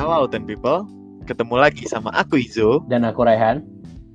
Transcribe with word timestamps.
Halo 0.00 0.24
Auten 0.24 0.48
People, 0.48 0.88
ketemu 1.28 1.60
lagi 1.60 1.84
sama 1.84 2.08
aku 2.16 2.40
Izo 2.40 2.80
Dan 2.88 3.04
aku 3.04 3.20
Rehan. 3.20 3.60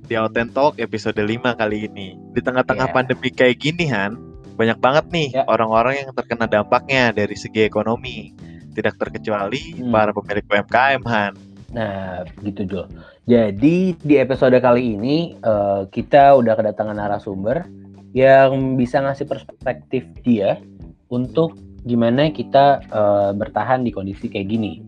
di 0.02 0.18
Auten 0.18 0.50
Talk 0.50 0.82
episode 0.82 1.14
5 1.14 1.54
kali 1.54 1.86
ini. 1.86 2.18
Di 2.34 2.42
tengah-tengah 2.42 2.90
Iya. 2.90 2.94
pandemi 2.94 3.30
kayak 3.30 3.58
gini 3.58 3.86
Han, 3.90 4.18
banyak 4.54 4.82
banget 4.82 5.06
nih 5.14 5.28
Ya. 5.30 5.42
orang-orang 5.46 6.02
yang 6.02 6.10
terkena 6.10 6.46
dampaknya 6.46 7.10
dari 7.10 7.38
segi 7.38 7.62
ekonomi. 7.62 8.34
Tidak 8.74 8.98
terkecuali 8.98 9.78
Hmm. 9.78 9.94
para 9.94 10.10
pemilik 10.10 10.42
UMKM 10.42 11.02
Han. 11.06 11.32
Nah, 11.70 12.22
gitu 12.42 12.62
Jul. 12.66 12.86
Jadi 13.26 13.94
di 13.94 14.14
episode 14.18 14.58
kali 14.58 14.94
ini 14.94 15.34
eh, 15.38 15.82
kita 15.86 16.34
udah 16.34 16.54
kedatangan 16.54 16.94
narasumber 16.94 17.66
yang 18.10 18.74
bisa 18.74 19.02
ngasih 19.02 19.26
perspektif 19.26 20.02
dia 20.22 20.58
untuk 21.06 21.54
gimana 21.82 22.30
kita 22.30 22.78
eh, 22.84 23.30
bertahan 23.34 23.82
di 23.82 23.90
kondisi 23.90 24.26
kayak 24.26 24.46
gini. 24.46 24.85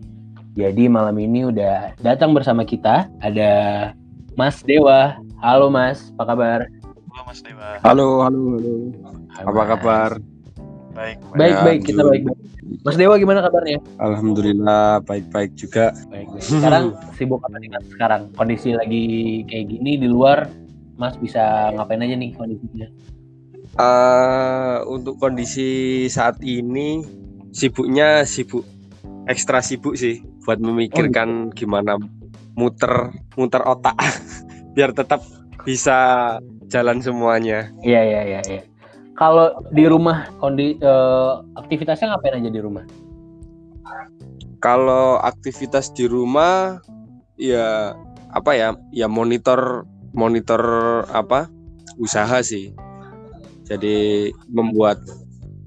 Jadi 0.59 0.91
malam 0.91 1.15
ini 1.15 1.47
udah 1.47 1.95
datang 2.03 2.35
bersama 2.35 2.67
kita 2.67 3.07
ada 3.23 3.51
Mas 4.35 4.59
Dewa. 4.59 5.15
Halo 5.39 5.71
Mas, 5.71 6.11
apa 6.19 6.35
kabar? 6.35 6.59
Halo 7.07 7.21
Mas 7.23 7.39
Dewa. 7.39 7.79
Halo, 7.79 8.07
halo, 8.27 8.41
halo. 8.59 8.73
Hai, 9.31 9.43
Apa 9.47 9.55
Mas. 9.55 9.69
kabar? 9.71 10.09
Baik. 10.91 11.17
Baik, 11.31 11.55
Ya, 11.55 11.63
baik, 11.63 11.79
kita 11.87 12.01
baik, 12.03 12.27
baik. 12.27 12.39
Mas 12.83 12.99
Dewa 12.99 13.15
gimana 13.15 13.39
kabarnya? 13.39 13.79
Alhamdulillah 14.03 14.99
baik-baik 15.07 15.55
juga. 15.55 15.95
Baik, 16.11 16.27
baik. 16.27 16.43
Sekarang 16.43 16.91
sibuk 17.15 17.39
apa 17.39 17.55
nih 17.55 17.71
Mas? 17.71 17.85
Sekarang 17.95 18.21
kondisi 18.35 18.75
lagi 18.75 19.05
kayak 19.47 19.63
gini 19.63 19.95
di 19.95 20.11
luar, 20.11 20.51
Mas 20.99 21.15
bisa 21.15 21.71
ngapain 21.71 22.03
aja 22.03 22.19
nih 22.19 22.35
kondisinya? 22.35 22.87
Eh, 23.79 24.77
untuk 24.91 25.23
kondisi 25.23 26.03
saat 26.11 26.43
ini 26.43 26.99
sibuknya 27.55 28.27
sibuk 28.27 28.67
ekstra 29.29 29.61
sibuk 29.61 29.93
sih 29.93 30.25
buat 30.43 30.57
memikirkan 30.57 31.53
gimana 31.53 32.01
muter 32.57 33.13
muter 33.37 33.61
otak 33.61 33.93
biar 34.75 34.91
tetap 34.91 35.21
bisa 35.63 35.97
jalan 36.69 36.97
semuanya. 37.03 37.69
Iya, 37.85 38.01
iya, 38.01 38.21
iya, 38.25 38.41
iya. 38.49 38.63
Kalau 39.13 39.51
di 39.69 39.85
rumah 39.85 40.31
kondi 40.39 40.79
eh, 40.79 41.31
aktivitasnya 41.59 42.15
ngapain 42.15 42.39
aja 42.39 42.49
di 42.49 42.61
rumah? 42.61 42.85
Kalau 44.63 45.19
aktivitas 45.19 45.91
di 45.93 46.07
rumah 46.07 46.79
ya 47.35 47.93
apa 48.31 48.51
ya? 48.55 48.69
Ya 48.95 49.05
monitor 49.11 49.85
monitor 50.15 50.61
apa? 51.11 51.51
usaha 51.99 52.39
sih. 52.39 52.71
Jadi 53.67 54.31
membuat 54.47 55.03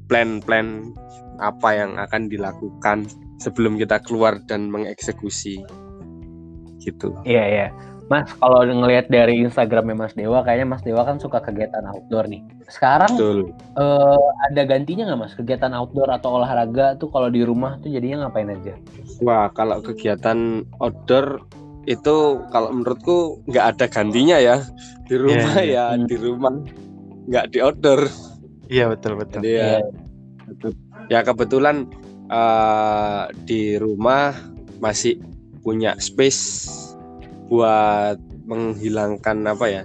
plan-plan 0.08 0.97
apa 1.39 1.77
yang 1.77 2.01
akan 2.01 2.33
dilakukan 2.33 3.05
sebelum 3.43 3.75
kita 3.75 3.98
keluar 3.98 4.39
dan 4.47 4.71
mengeksekusi. 4.71 5.59
Gitu. 6.79 7.11
Iya, 7.27 7.45
iya. 7.47 7.67
Mas, 8.11 8.29
kalau 8.37 8.61
ngelihat 8.67 9.09
dari 9.09 9.41
Instagramnya 9.41 9.97
Mas 9.97 10.12
Dewa, 10.12 10.45
kayaknya 10.45 10.77
Mas 10.77 10.83
Dewa 10.85 11.01
kan 11.01 11.17
suka 11.17 11.41
kegiatan 11.41 11.81
outdoor 11.87 12.29
nih. 12.29 12.45
Sekarang 12.69 13.09
Betul. 13.15 13.39
eh, 13.79 14.20
ada 14.51 14.63
gantinya 14.69 15.09
nggak 15.09 15.20
Mas? 15.23 15.33
Kegiatan 15.33 15.73
outdoor 15.73 16.13
atau 16.13 16.37
olahraga 16.37 16.98
tuh 17.01 17.09
kalau 17.09 17.33
di 17.33 17.41
rumah 17.41 17.81
tuh 17.81 17.89
jadinya 17.89 18.27
ngapain 18.27 18.53
aja? 18.53 18.75
Wah, 19.25 19.48
kalau 19.55 19.81
kegiatan 19.81 20.67
outdoor 20.83 21.47
itu 21.89 22.43
kalau 22.53 22.69
menurutku 22.75 23.41
nggak 23.48 23.65
ada 23.75 23.87
gantinya 23.89 24.37
ya. 24.37 24.61
Di 25.09 25.17
rumah 25.17 25.53
Iya, 25.57 25.65
iya. 25.65 25.73
ya 25.73 25.85
Hmm. 25.97 26.05
di 26.05 26.17
rumah, 26.20 26.53
nggak 27.33 27.45
di 27.48 27.59
outdoor. 27.65 28.01
Iya 28.69 28.85
betul 28.93 29.13
betul. 29.17 29.41
Jadi 29.41 29.53
ya, 29.57 29.81
ya 31.09 31.20
kebetulan 31.25 31.89
eh, 32.33 33.25
di 33.44 33.77
rumah 33.77 34.33
masih 34.80 35.20
punya 35.61 35.94
space 36.00 36.66
buat 37.52 38.17
menghilangkan 38.48 39.45
apa 39.46 39.67
ya, 39.68 39.83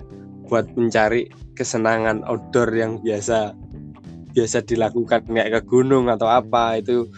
buat 0.47 0.65
mencari 0.79 1.27
kesenangan 1.53 2.23
outdoor 2.25 2.71
yang 2.71 3.03
biasa 3.03 3.51
biasa 4.31 4.61
dilakukan 4.63 5.25
kayak 5.25 5.49
ke 5.49 5.61
gunung 5.65 6.13
atau 6.13 6.29
apa 6.29 6.77
itu 6.77 7.09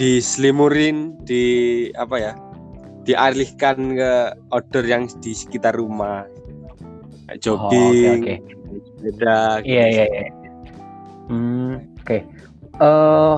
diselimurin 0.00 1.12
di 1.28 1.44
apa 1.92 2.16
ya 2.16 2.32
dialihkan 3.04 3.76
ke 3.94 4.12
outdoor 4.50 4.84
yang 4.88 5.04
di 5.20 5.36
sekitar 5.36 5.76
rumah 5.76 6.24
kayak 7.28 7.38
Oh, 7.52 7.68
jogging 7.70 8.20
oke. 8.24 8.34
sepeda 8.96 9.38
gitu. 9.62 9.68
Iya 9.68 9.84
iya 9.92 10.04
iya. 10.08 10.28
Hmm, 11.28 11.74
oke. 12.00 12.18
Eh, 12.80 13.36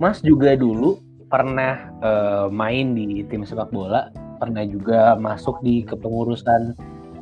Mas 0.00 0.24
juga 0.24 0.56
dulu 0.56 0.96
pernah 1.28 1.92
eh, 2.00 2.46
main 2.48 2.96
di 2.96 3.22
tim 3.28 3.44
sepak 3.44 3.68
bola, 3.70 4.08
pernah 4.40 4.64
juga 4.64 5.14
masuk 5.14 5.60
di 5.60 5.84
kepengurusan 5.84 6.74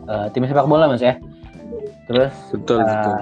eh, 0.07 0.27
tim 0.31 0.47
sepak 0.47 0.71
bola, 0.71 0.87
Mas 0.87 1.03
ya. 1.03 1.19
Terus 2.07 2.33
betul 2.55 2.81
eh, 2.81 2.89
betul 2.89 3.15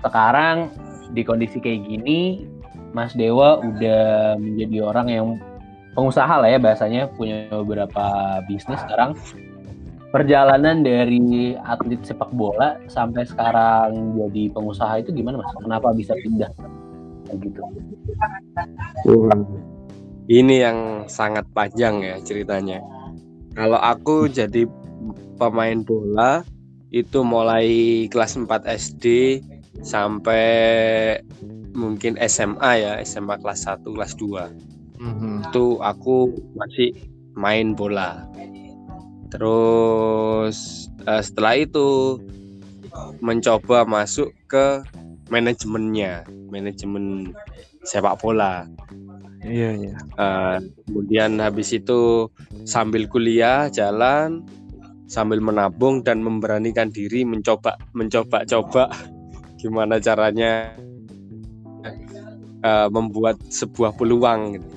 sekarang 0.00 0.72
di 1.12 1.22
kondisi 1.26 1.60
kayak 1.60 1.84
gini, 1.84 2.48
Mas 2.96 3.12
Dewa 3.12 3.60
udah 3.60 4.36
menjadi 4.40 4.78
orang 4.80 5.06
yang 5.10 5.26
pengusaha 5.92 6.40
lah 6.40 6.48
ya 6.48 6.58
bahasanya, 6.58 7.10
punya 7.12 7.50
beberapa 7.52 8.38
bisnis 8.48 8.80
sekarang. 8.86 9.14
Perjalanan 10.10 10.82
dari 10.82 11.54
atlet 11.54 12.02
sepak 12.02 12.34
bola 12.34 12.82
sampai 12.90 13.22
sekarang 13.22 14.18
jadi 14.18 14.50
pengusaha 14.50 14.98
itu 14.98 15.14
gimana 15.14 15.38
mas? 15.38 15.54
Kenapa 15.54 15.94
bisa 15.94 16.18
pindah? 16.18 16.50
Gitu. 17.38 17.60
Wah, 19.06 19.42
Ini 20.30 20.56
yang 20.62 20.78
sangat 21.10 21.42
panjang 21.50 22.06
ya 22.06 22.16
ceritanya. 22.22 22.78
Kalau 23.58 23.82
aku 23.82 24.30
jadi 24.30 24.62
pemain 25.34 25.82
bola 25.82 26.46
itu 26.94 27.26
mulai 27.26 28.06
kelas 28.06 28.38
4 28.38 28.46
SD 28.66 29.04
sampai 29.82 30.46
mungkin 31.74 32.14
SMA 32.30 32.70
ya, 32.78 32.92
SMA 33.02 33.42
kelas 33.42 33.66
1, 33.66 33.90
kelas 33.90 34.14
2. 34.14 34.50
Mhm. 35.02 35.50
Itu 35.50 35.82
aku 35.82 36.30
masih 36.54 36.94
main 37.34 37.74
bola. 37.74 38.26
Terus 39.34 40.86
eh, 41.06 41.22
setelah 41.22 41.54
itu 41.58 42.18
mencoba 43.22 43.86
masuk 43.86 44.34
ke 44.50 44.82
manajemennya, 45.30 46.26
manajemen 46.50 47.32
sepak 47.82 48.18
bola. 48.20 48.66
Iya 49.40 49.70
iya. 49.72 49.94
Eh, 50.20 50.56
kemudian 50.84 51.40
habis 51.40 51.72
itu 51.72 52.28
sambil 52.68 53.08
kuliah 53.08 53.72
jalan 53.72 54.44
sambil 55.08 55.40
menabung 55.40 56.04
dan 56.04 56.20
memberanikan 56.20 56.92
diri 56.92 57.24
mencoba 57.24 57.74
mencoba 57.96 58.44
coba 58.44 58.84
gimana 59.60 59.96
caranya 59.96 60.76
eh, 62.60 62.88
membuat 62.92 63.40
sebuah 63.48 63.96
peluang 63.96 64.60
gitu. 64.60 64.68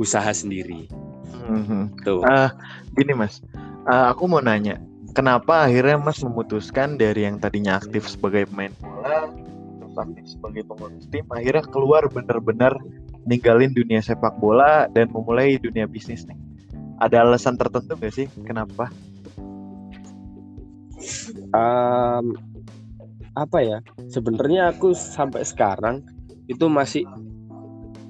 usaha 0.00 0.32
sendiri 0.32 0.88
Mhm. 1.36 2.00
tuh 2.00 2.24
Ah, 2.24 2.48
gini 2.96 3.12
Mas, 3.12 3.44
Ah, 3.84 4.12
aku 4.14 4.24
mau 4.24 4.40
nanya, 4.40 4.80
kenapa 5.12 5.68
akhirnya 5.68 5.98
Mas 5.98 6.20
memutuskan 6.22 6.96
dari 6.96 7.28
yang 7.28 7.36
tadinya 7.36 7.76
aktif 7.76 8.08
sebagai 8.08 8.46
pemain 8.46 8.72
bola, 8.78 9.28
aktif 10.00 10.24
sebagai 10.36 10.64
pengurus 10.64 11.06
tim, 11.12 11.24
akhirnya 11.30 11.64
keluar 11.68 12.08
benar-benar 12.08 12.74
ninggalin 13.28 13.70
dunia 13.76 14.00
sepak 14.00 14.40
bola 14.40 14.88
dan 14.90 15.12
memulai 15.12 15.60
dunia 15.60 15.84
bisnis 15.84 16.24
nih? 16.24 16.36
Ada 17.00 17.24
alasan 17.24 17.56
tertentu 17.56 17.96
nggak 17.96 18.12
sih 18.12 18.26
kenapa? 18.44 18.88
Em, 21.52 22.26
apa 23.32 23.58
ya 23.64 23.78
sebenarnya 24.12 24.74
aku 24.74 24.92
sampai 24.92 25.44
sekarang 25.46 26.04
itu 26.50 26.66
masih 26.68 27.08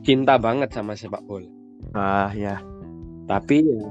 cinta 0.03 0.41
banget 0.41 0.75
sama 0.75 0.97
sepak 0.97 1.23
bola 1.29 1.61
Ah 1.97 2.31
ya, 2.37 2.63
tapi 3.27 3.67
ya, 3.67 3.83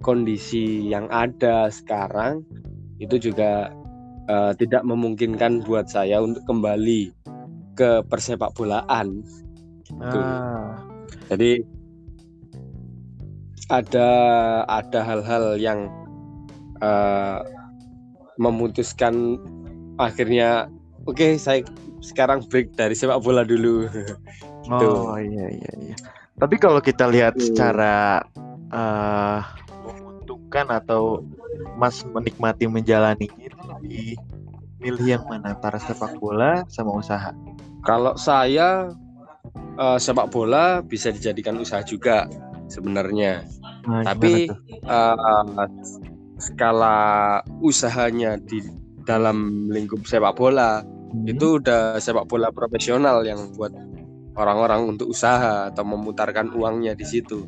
kondisi 0.00 0.88
yang 0.88 1.04
ada 1.12 1.68
sekarang 1.68 2.40
itu 2.96 3.20
juga 3.20 3.68
eh, 4.30 4.52
tidak 4.56 4.80
memungkinkan 4.88 5.60
buat 5.68 5.92
saya 5.92 6.24
untuk 6.24 6.40
kembali 6.48 7.12
ke 7.74 8.02
persepak 8.06 8.54
bolaan. 8.54 9.22
ah, 10.00 10.78
Jadi 11.28 11.62
ada 13.72 14.08
ada 14.68 15.00
hal-hal 15.02 15.56
yang 15.56 15.88
eh, 16.80 17.40
memutuskan 18.36 19.38
akhirnya 19.96 20.66
oke 21.06 21.38
saya 21.38 21.62
sekarang 22.02 22.44
break 22.50 22.74
dari 22.76 22.92
sepak 22.92 23.22
bola 23.22 23.42
dulu. 23.46 23.86
Gitu. 24.64 24.88
oh 24.88 25.20
iya 25.20 25.46
iya 25.52 25.72
iya. 25.76 25.96
Tapi 26.40 26.56
kalau 26.56 26.80
kita 26.80 27.04
lihat 27.04 27.36
Hmm. 27.36 27.44
secara 27.44 28.24
eh 28.72 29.40
menguntungkan 29.84 30.72
atau 30.72 31.20
Mas 31.76 32.00
menikmati 32.08 32.64
menjalaninya 32.64 33.44
itu 33.44 33.58
lebih 33.60 34.16
milih 34.84 35.06
yang 35.16 35.24
mana 35.24 35.56
antara 35.56 35.80
sepak 35.80 36.20
bola 36.20 36.68
sama 36.68 37.00
usaha? 37.00 37.32
Kalau 37.80 38.12
saya 38.20 38.92
eh, 39.80 39.98
sepak 39.98 40.28
bola 40.28 40.84
bisa 40.84 41.08
dijadikan 41.08 41.56
usaha 41.56 41.80
juga 41.80 42.28
sebenarnya. 42.68 43.40
Nah, 43.88 44.04
Tapi 44.04 44.52
tuh? 44.52 44.56
eh, 44.84 45.68
skala 46.36 47.40
usahanya 47.64 48.36
di 48.36 48.60
dalam 49.08 49.68
lingkup 49.72 50.04
sepak 50.04 50.36
bola 50.36 50.84
Hmm. 51.14 51.30
itu 51.30 51.62
udah 51.62 51.94
sepak 52.02 52.26
bola 52.26 52.50
profesional 52.50 53.22
yang 53.22 53.54
buat 53.54 53.70
orang-orang 54.34 54.98
untuk 54.98 55.14
usaha 55.14 55.70
atau 55.70 55.86
memutarkan 55.86 56.50
uangnya 56.50 56.98
di 56.98 57.06
situ. 57.06 57.46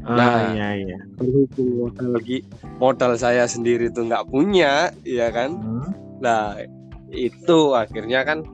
Ah, 0.00 0.16
nah. 0.16 0.40
iya 0.56 0.68
iya. 0.80 0.98
Berhubung 1.20 1.92
modal 1.92 2.08
lagi 2.16 2.40
modal 2.80 3.12
saya 3.20 3.44
sendiri 3.44 3.92
itu 3.92 4.00
nggak 4.00 4.32
punya, 4.32 4.88
ya 5.04 5.28
kan? 5.28 5.60
Hmm. 5.60 5.92
Nah 6.22 6.62
itu 7.10 7.74
akhirnya 7.74 8.24
kan 8.24 8.46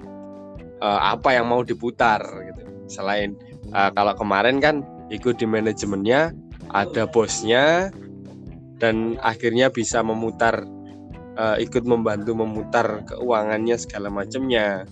eh, 0.80 1.00
apa 1.12 1.36
yang 1.36 1.52
mau 1.52 1.60
diputar 1.62 2.24
gitu. 2.24 2.62
Selain 2.88 3.36
eh, 3.70 3.90
kalau 3.92 4.16
kemarin 4.16 4.58
kan 4.58 4.82
ikut 5.12 5.40
di 5.40 5.46
manajemennya, 5.48 6.32
ada 6.72 7.08
bosnya, 7.08 7.92
dan 8.80 9.16
akhirnya 9.20 9.68
bisa 9.72 10.00
memutar, 10.00 10.64
eh, 11.36 11.56
ikut 11.64 11.84
membantu 11.84 12.32
memutar 12.36 13.04
keuangannya 13.08 13.76
segala 13.76 14.08
macamnya. 14.08 14.84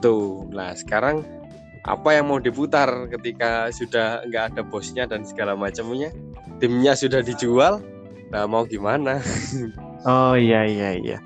Tuh, 0.00 0.48
nah 0.50 0.72
sekarang 0.72 1.22
apa 1.84 2.12
yang 2.12 2.28
mau 2.28 2.40
diputar 2.40 3.08
ketika 3.08 3.72
sudah 3.72 4.24
nggak 4.28 4.54
ada 4.54 4.62
bosnya 4.64 5.04
dan 5.08 5.24
segala 5.24 5.56
macamnya, 5.56 6.12
timnya 6.60 6.92
sudah 6.96 7.20
dijual, 7.24 7.80
nah 8.32 8.44
mau 8.48 8.64
gimana? 8.64 9.20
Oh 10.08 10.34
iya 10.36 10.64
iya 10.64 10.90
iya. 10.96 11.18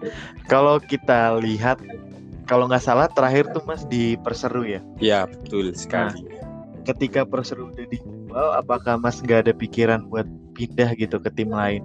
Kalau 0.51 0.83
kita 0.83 1.39
lihat, 1.39 1.79
kalau 2.45 2.67
nggak 2.67 2.83
salah 2.83 3.07
terakhir 3.07 3.49
tuh 3.55 3.63
Mas 3.65 3.87
di 3.87 4.19
Perseru 4.19 4.67
ya. 4.67 4.81
Ya 4.99 5.31
betul 5.31 5.73
sekali. 5.79 6.27
Ketika 6.85 7.25
Perseru 7.25 7.73
udah 7.73 7.87
dijual, 7.89 8.49
apakah 8.59 8.99
Mas 9.01 9.23
nggak 9.23 9.49
ada 9.49 9.53
pikiran 9.55 10.11
buat 10.11 10.27
pindah 10.59 10.93
gitu 10.99 11.17
ke 11.23 11.31
tim 11.33 11.55
lain? 11.55 11.81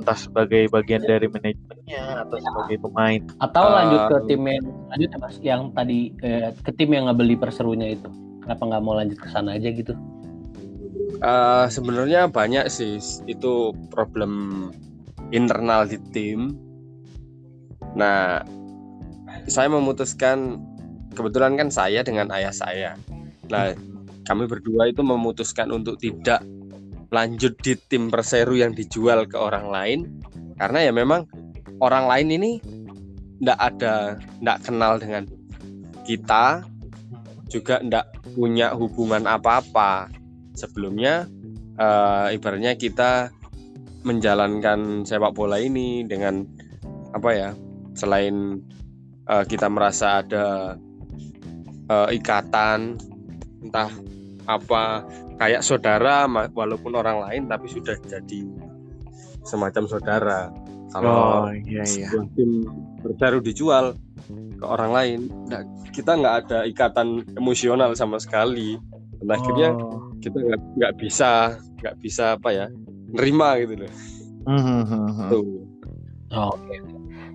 Entah 0.00 0.16
sebagai 0.16 0.64
bagian 0.72 1.04
dari 1.04 1.28
manajemennya 1.28 2.24
atau 2.24 2.36
sebagai 2.40 2.76
pemain. 2.80 3.20
Atau 3.36 3.64
lanjut 3.68 4.00
ke 4.08 4.16
Um, 4.16 4.26
tim 4.26 4.42
yang 4.48 4.66
lanjut 4.88 5.08
ya 5.12 5.18
mas, 5.20 5.36
yang 5.44 5.62
tadi 5.76 6.00
eh, 6.24 6.50
ke 6.56 6.72
tim 6.72 6.90
yang 6.96 7.04
ngebeli 7.12 7.36
perserunya 7.36 7.92
itu. 7.92 8.08
Kenapa 8.40 8.62
nggak 8.64 8.82
mau 8.82 8.96
lanjut 8.96 9.18
ke 9.20 9.28
sana 9.28 9.60
aja 9.60 9.68
gitu? 9.68 9.92
Eh, 11.20 11.66
sebenarnya 11.68 12.32
banyak 12.32 12.72
sih 12.72 12.96
itu 13.28 13.76
problem 13.92 14.32
internal 15.30 15.86
di 15.86 15.98
tim. 16.10 16.54
Nah, 17.94 18.42
saya 19.46 19.68
memutuskan 19.70 20.58
kebetulan 21.14 21.58
kan 21.58 21.68
saya 21.70 22.02
dengan 22.06 22.30
ayah 22.34 22.54
saya. 22.54 22.94
Nah, 23.50 23.74
kami 24.26 24.46
berdua 24.46 24.90
itu 24.90 25.02
memutuskan 25.02 25.74
untuk 25.74 25.98
tidak 25.98 26.44
lanjut 27.10 27.58
di 27.58 27.74
tim 27.90 28.06
Perseru 28.06 28.54
yang 28.54 28.70
dijual 28.70 29.26
ke 29.26 29.34
orang 29.34 29.66
lain 29.66 29.98
karena 30.62 30.86
ya 30.86 30.92
memang 30.94 31.26
orang 31.82 32.06
lain 32.06 32.28
ini 32.30 32.52
ndak 33.42 33.58
ada 33.58 34.20
ndak 34.38 34.62
kenal 34.62 35.00
dengan 35.02 35.26
kita 36.06 36.62
juga 37.50 37.82
ndak 37.82 38.06
punya 38.38 38.70
hubungan 38.78 39.26
apa-apa 39.26 40.06
sebelumnya 40.54 41.26
eh, 41.74 42.38
ibaratnya 42.38 42.78
kita 42.78 43.34
menjalankan 44.02 45.04
sepak 45.04 45.36
bola 45.36 45.60
ini 45.60 46.04
dengan 46.08 46.44
apa 47.12 47.30
ya 47.34 47.50
selain 47.92 48.60
eh, 49.28 49.44
kita 49.44 49.66
merasa 49.68 50.24
ada 50.24 50.76
eh, 51.90 52.08
ikatan 52.16 52.96
entah 53.60 53.90
apa 54.48 55.04
kayak 55.36 55.62
saudara 55.62 56.24
walaupun 56.52 56.96
orang 56.96 57.20
lain 57.28 57.42
tapi 57.48 57.68
sudah 57.68 57.96
jadi 58.08 58.40
semacam 59.44 59.84
saudara 59.88 60.40
kalau 60.90 61.46
Oh 61.46 61.52
iya 61.54 61.86
iya. 61.86 62.08
tim 62.34 62.66
baru 63.00 63.38
dijual 63.40 63.94
ke 64.58 64.64
orang 64.66 64.90
lain 64.92 65.20
nah, 65.48 65.62
kita 65.94 66.18
nggak 66.18 66.34
ada 66.46 66.58
ikatan 66.66 67.24
emosional 67.38 67.94
sama 67.96 68.20
sekali 68.20 68.76
dan 69.22 69.28
akhirnya 69.32 69.70
Oh. 69.76 70.12
kita 70.20 70.36
nggak 70.36 70.60
nggak 70.76 70.92
bisa 71.00 71.56
nggak 71.80 71.96
bisa 72.04 72.36
apa 72.36 72.48
ya 72.52 72.66
nerima 73.14 73.58
gitu 73.60 73.74
loh 73.86 73.92
Hmm, 74.40 74.56
hmm, 74.56 74.82
hmm, 74.88 75.10
hmm. 75.20 75.30
tuh 75.30 75.44
Oh, 76.30 76.54
Oke. 76.54 76.78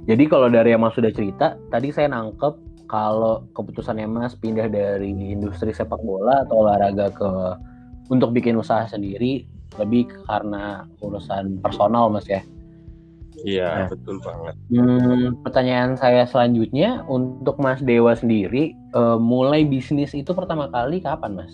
Jadi 0.08 0.24
kalau 0.32 0.48
dari 0.48 0.72
yang 0.72 0.80
Mas 0.80 0.96
sudah 0.96 1.12
cerita, 1.12 1.60
tadi 1.68 1.92
saya 1.92 2.08
nangkep 2.08 2.54
kalau 2.88 3.44
keputusannya 3.52 4.08
Mas 4.08 4.40
pindah 4.40 4.72
dari 4.72 5.12
industri 5.12 5.76
sepak 5.76 6.00
bola 6.00 6.48
atau 6.48 6.64
olahraga 6.64 7.12
ke 7.12 7.30
untuk 8.08 8.32
bikin 8.32 8.56
usaha 8.56 8.88
sendiri 8.88 9.44
lebih 9.76 10.08
karena 10.30 10.88
urusan 11.04 11.60
personal 11.60 12.08
Mas 12.08 12.24
ya. 12.30 12.40
iya 13.44 13.84
Nah. 13.84 13.88
betul 13.92 14.16
banget 14.24 14.56
Hmm, 14.72 15.44
pertanyaan 15.44 16.00
saya 16.00 16.24
selanjutnya 16.24 17.04
untuk 17.12 17.60
Mas 17.60 17.84
Dewa 17.84 18.16
sendiri 18.16 18.72
eh, 18.72 19.18
mulai 19.20 19.68
bisnis 19.68 20.16
itu 20.16 20.32
pertama 20.32 20.72
kali 20.72 21.04
kapan 21.04 21.36
Mas? 21.36 21.52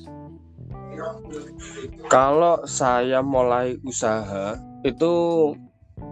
Kalau 2.10 2.62
saya 2.68 3.24
mulai 3.24 3.78
usaha 3.88 4.58
itu 4.82 5.14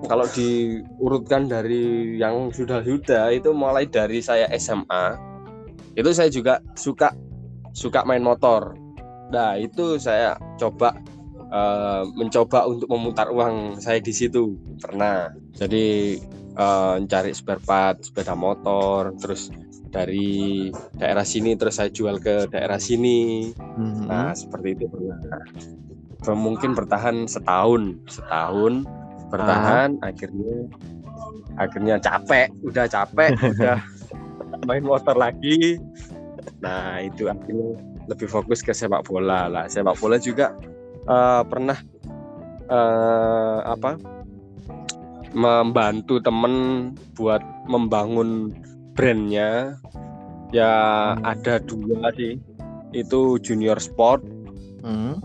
kalau 0.05 0.25
diurutkan 0.31 1.49
dari 1.49 2.15
yang 2.21 2.53
sudah-sudah 2.53 3.33
itu 3.33 3.51
mulai 3.51 3.89
dari 3.89 4.21
saya 4.21 4.47
SMA 4.55 5.29
itu 5.97 6.09
saya 6.15 6.29
juga 6.31 6.63
suka 6.79 7.11
suka 7.73 8.05
main 8.05 8.23
motor. 8.23 8.77
Nah 9.33 9.59
itu 9.59 9.99
saya 9.99 10.39
coba 10.55 10.95
eh, 11.49 12.03
mencoba 12.15 12.69
untuk 12.69 12.87
memutar 12.87 13.27
uang 13.33 13.81
saya 13.81 13.99
di 13.99 14.13
situ. 14.13 14.55
Pernah. 14.79 15.33
Jadi 15.57 16.17
eh, 16.55 16.95
cari 17.03 17.31
spare 17.35 17.63
part 17.63 17.99
sepeda 18.05 18.33
motor 18.37 19.11
terus 19.19 19.51
dari 19.89 20.69
daerah 20.97 21.25
sini 21.25 21.57
terus 21.57 21.81
saya 21.81 21.89
jual 21.89 22.21
ke 22.21 22.49
daerah 22.49 22.77
sini 22.77 23.51
Hmm, 23.79 24.05
Nah, 24.07 24.31
seperti 24.35 24.75
itu 24.75 24.85
pernah. 24.91 25.17
Mungkin 26.35 26.75
bertahan 26.75 27.25
setahun, 27.31 27.95
setahun 28.11 28.83
bertahan, 29.29 29.95
akhirnya 30.01 30.67
akhirnya 31.55 31.95
capek, 32.01 32.49
udah 32.65 32.85
capek, 32.89 33.31
udah 33.55 33.79
main 34.67 34.83
motor 34.83 35.15
lagi. 35.15 35.79
Nah, 36.59 36.99
itu 36.99 37.31
akhirnya 37.31 37.79
lebih 38.09 38.27
fokus 38.27 38.59
ke 38.59 38.75
sepak 38.75 39.07
bola 39.07 39.47
lah. 39.47 39.65
Sepak 39.71 39.95
bola 40.01 40.19
juga 40.19 40.51
eh, 41.07 41.43
pernah 41.47 41.77
eh, 42.67 43.59
apa? 43.63 43.95
membantu 45.29 46.17
temen 46.17 46.89
buat 47.13 47.37
membangun 47.69 48.49
brandnya. 48.93 49.77
Ya 50.49 50.73
Hmm. 51.13 51.29
ada 51.29 51.61
dua 51.61 52.09
sih 52.17 52.41
itu 52.89 53.37
junior 53.37 53.77
sport 53.77 54.25
hmm. 54.81 55.21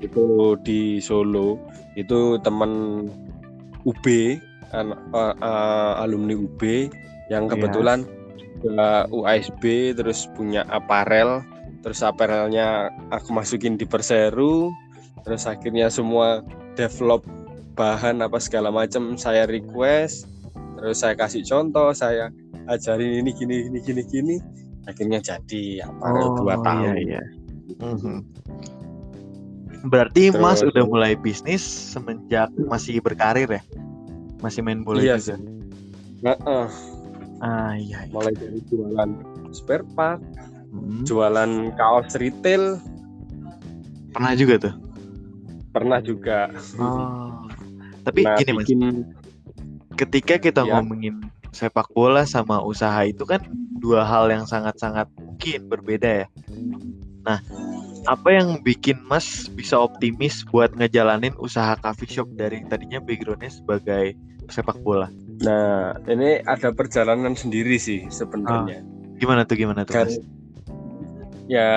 itu 0.00 0.56
di 0.64 0.96
Solo 0.96 1.60
itu 1.92 2.40
teman 2.40 3.04
UB 3.84 4.06
an- 4.72 4.96
eh, 4.96 5.34
eh, 5.36 5.92
alumni 6.00 6.32
UB 6.32 6.88
yang 7.28 7.44
Iya. 7.44 7.52
kebetulan 7.52 8.08
juga 8.64 9.04
UASB 9.12 9.92
terus 9.92 10.24
punya 10.32 10.64
aparel 10.72 11.44
terus 11.84 12.00
aparelnya 12.00 12.88
aku 13.12 13.28
masukin 13.36 13.76
di 13.76 13.84
Perseru 13.84 14.72
terus 15.20 15.44
akhirnya 15.44 15.92
semua 15.92 16.40
develop 16.80 17.28
bahan 17.76 18.24
apa 18.24 18.40
segala 18.40 18.72
macam 18.72 19.20
saya 19.20 19.44
request 19.44 20.31
terus 20.82 20.98
saya 20.98 21.14
kasih 21.14 21.46
contoh 21.46 21.94
saya 21.94 22.34
ajarin 22.66 23.22
ini 23.22 23.30
gini 23.30 23.56
gini 23.64 23.78
gini 23.80 24.02
gini 24.04 24.36
akhirnya 24.82 25.22
jadi 25.22 25.86
aparel 25.86 26.34
dua 26.34 26.58
tahun 26.58 26.98
Iya, 26.98 26.98
iya. 26.98 27.22
Mhm. 27.78 28.16
Berarti 29.84 30.30
Mas 30.32 30.58
Terus- 30.58 30.70
udah 30.70 30.84
mulai 30.84 31.12
bisnis 31.14 31.62
semenjak 31.62 32.50
masih 32.60 32.98
berkarir 32.98 33.46
ya? 33.48 33.62
Masih 34.38 34.62
main 34.62 34.82
bola 34.82 34.98
Iya 34.98 35.18
juga? 35.18 35.36
Heeh. 36.24 36.66
Ah 37.38 37.74
iya. 37.74 38.06
iya. 38.06 38.10
mulai 38.10 38.30
dari 38.32 38.58
jualan 38.64 39.10
spare 39.50 39.82
part, 39.94 40.22
Hmm. 40.70 41.02
jualan 41.02 41.50
kaos 41.74 42.14
retail 42.14 42.78
Pernah 44.10 44.32
juga 44.34 44.54
tuh? 44.60 44.74
pernah 45.72 45.98
juga. 45.98 46.52
Oh. 46.76 47.48
Tapi 48.02 48.22
Nah, 48.22 48.36
gini 48.36 48.50
Mas, 48.52 48.60
bikin 48.62 48.80
ketika 49.96 50.40
kita 50.40 50.62
Ya. 50.64 50.78
ngomongin 50.78 51.28
sepak 51.52 51.92
bola 51.92 52.24
sama 52.24 52.64
usaha 52.64 53.04
itu 53.04 53.28
kan 53.28 53.44
dua 53.82 54.06
hal 54.06 54.32
yang 54.32 54.48
sangat-sangat 54.48 55.10
mungkin 55.18 55.68
berbeda 55.68 56.24
ya. 56.24 56.26
Nah, 57.22 57.38
apa 58.08 58.28
yang 58.34 58.58
bikin 58.64 58.98
Mas 59.06 59.46
bisa 59.52 59.78
optimis 59.78 60.42
buat 60.48 60.74
ngejalanin 60.74 61.36
usaha 61.38 61.76
coffee 61.78 62.10
shop 62.10 62.28
dari 62.34 62.64
tadinya 62.66 62.98
backgroundnya 62.98 63.52
sebagai 63.52 64.16
sepak 64.50 64.78
bola? 64.82 65.08
nah 65.42 65.98
ini 66.06 66.38
ada 66.46 66.70
perjalanan 66.70 67.34
sendiri 67.34 67.74
sih 67.74 68.06
sebenarnya. 68.14 68.78
Gimana 69.18 69.42
tuh 69.42 69.58
gimana 69.58 69.82
tuh 69.82 69.98
Kan 69.98 70.06
Mas? 70.06 70.22
ya 71.50 71.70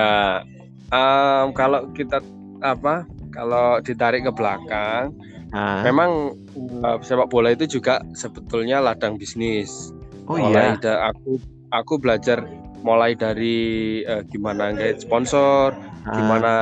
em, 0.94 1.46
kalau 1.50 1.90
kita 1.90 2.22
apa 2.62 3.02
kalau 3.34 3.82
ditarik 3.82 4.24
ke 4.24 4.32
belakang, 4.32 5.12
Nah, 5.54 5.86
memang 5.86 6.34
uh, 6.82 6.98
sepak 7.00 7.30
bola 7.30 7.54
itu 7.54 7.78
juga 7.78 8.02
sebetulnya 8.16 8.82
ladang 8.82 9.14
bisnis. 9.14 9.94
oh 10.26 10.34
mulai 10.34 10.74
iya. 10.74 10.82
da- 10.82 11.02
aku 11.14 11.38
aku 11.70 12.02
belajar 12.02 12.42
mulai 12.82 13.14
dari 13.14 14.02
uh, 14.06 14.26
gimana 14.26 14.74
ngait 14.74 15.06
sponsor, 15.06 15.74
Ah, 16.06 16.14
gimana 16.14 16.54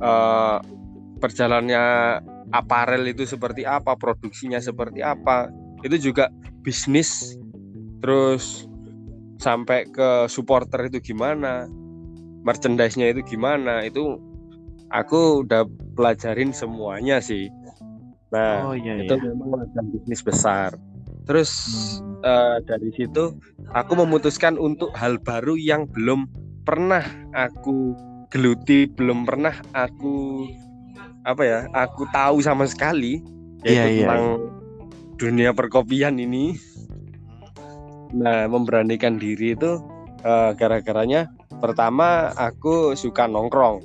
uh, 0.00 0.56
perjalanannya 1.20 1.84
aparel 2.52 3.04
itu 3.08 3.28
seperti 3.28 3.64
apa, 3.68 3.96
produksinya 3.96 4.60
seperti 4.60 5.00
apa. 5.04 5.48
Itu 5.84 5.96
juga 6.00 6.32
bisnis. 6.64 7.36
Terus 8.00 8.68
sampai 9.40 9.88
ke 9.88 10.28
supporter 10.32 10.88
itu 10.88 11.12
gimana, 11.12 11.68
merchandise-nya 12.44 13.12
itu 13.12 13.36
gimana, 13.36 13.84
itu 13.84 14.20
aku 14.92 15.44
udah 15.44 15.68
pelajarin 15.96 16.52
semuanya 16.56 17.20
sih. 17.20 17.48
Nah, 18.34 18.66
Oh 18.66 18.74
iya 18.74 18.98
itu 18.98 19.14
iya. 19.14 19.30
memang 19.30 19.62
ladang 19.62 19.86
bisnis 19.94 20.20
besar. 20.26 20.74
Terus 21.24 21.50
eh, 22.26 22.56
dari 22.66 22.90
situ 22.98 23.38
aku 23.70 23.92
memutuskan 23.94 24.58
untuk 24.58 24.90
hal 24.98 25.22
baru 25.22 25.54
yang 25.54 25.86
belum 25.86 26.26
pernah 26.66 27.06
aku 27.30 27.94
geluti, 28.34 28.90
belum 28.90 29.22
pernah 29.22 29.54
aku 29.70 30.48
apa 31.22 31.42
ya, 31.46 31.58
aku 31.70 32.04
tahu 32.10 32.42
sama 32.42 32.66
sekali 32.66 33.22
Iya, 33.62 33.86
yaitu 33.86 33.88
iya, 34.02 34.06
tentang 34.10 34.24
dunia 35.16 35.50
perkopian 35.54 36.18
ini. 36.18 36.58
Nah, 38.14 38.46
memberanikan 38.50 39.16
diri 39.16 39.54
itu 39.54 39.78
eh, 40.20 40.50
gara-garanya 40.58 41.30
pertama 41.62 42.34
aku 42.34 42.98
suka 42.98 43.30
nongkrong 43.30 43.80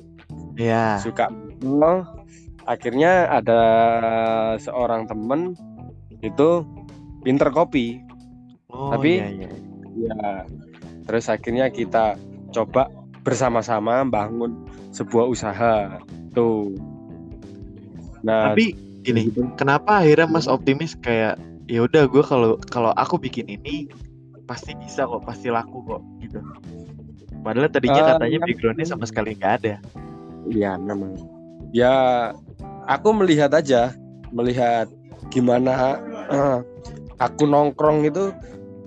Iya. 0.59 0.99
suka 0.99 1.31
nongkrong 1.63 2.18
akhirnya 2.69 3.11
ada 3.27 3.61
seorang 4.57 5.09
temen 5.09 5.57
itu 6.21 6.61
pinter 7.21 7.49
kopi 7.49 8.05
Oh 8.69 8.93
Tapi- 8.93 9.17
iya 9.17 9.27
iya. 9.33 9.49
ya 9.97 10.25
terus 11.03 11.25
akhirnya 11.25 11.67
kita 11.67 12.13
coba 12.53 12.85
bersama-sama 13.19 14.05
bangun 14.05 14.61
sebuah 14.91 15.25
usaha 15.25 15.97
tuh 16.31 16.77
nah 18.21 18.53
Tapi 18.53 18.77
gini, 19.01 19.33
kenapa 19.55 20.05
akhirnya 20.05 20.29
Mas 20.29 20.45
optimis 20.45 20.93
kayak 20.93 21.41
ya 21.65 21.81
udah 21.81 22.05
gue 22.05 22.21
kalau 22.21 22.61
kalau 22.69 22.93
aku 22.93 23.17
bikin 23.17 23.47
ini 23.47 23.89
pasti 24.45 24.73
bisa 24.75 25.05
kok, 25.05 25.21
pasti 25.23 25.47
laku 25.47 25.81
kok 25.85 26.01
gitu. 26.19 26.41
Padahal 27.39 27.69
tadinya 27.69 28.01
Eh, 28.01 28.07
katanya 28.11 28.37
iya. 28.37 28.45
backgroundnya 28.45 28.85
sama 28.85 29.05
sekali 29.05 29.33
nggak 29.33 29.53
ada. 29.61 29.73
ya 30.47 30.73
memang 30.75 31.13
ya 31.71 31.93
aku 32.89 33.13
melihat 33.13 33.53
aja 33.53 33.93
melihat 34.33 34.89
gimana 35.29 36.01
eh, 36.33 36.57
aku 37.21 37.45
nongkrong 37.45 38.09
itu 38.09 38.33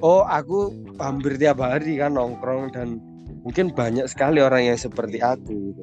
oh 0.03 0.27
aku 0.27 0.75
hampir 0.99 1.39
tiap 1.39 1.63
hari 1.63 2.03
kan 2.03 2.19
nongkrong 2.19 2.75
dan 2.75 2.99
mungkin 3.47 3.71
banyak 3.71 4.07
sekali 4.11 4.43
orang 4.43 4.75
yang 4.75 4.79
seperti 4.79 5.23
aku 5.23 5.71
gitu. 5.71 5.83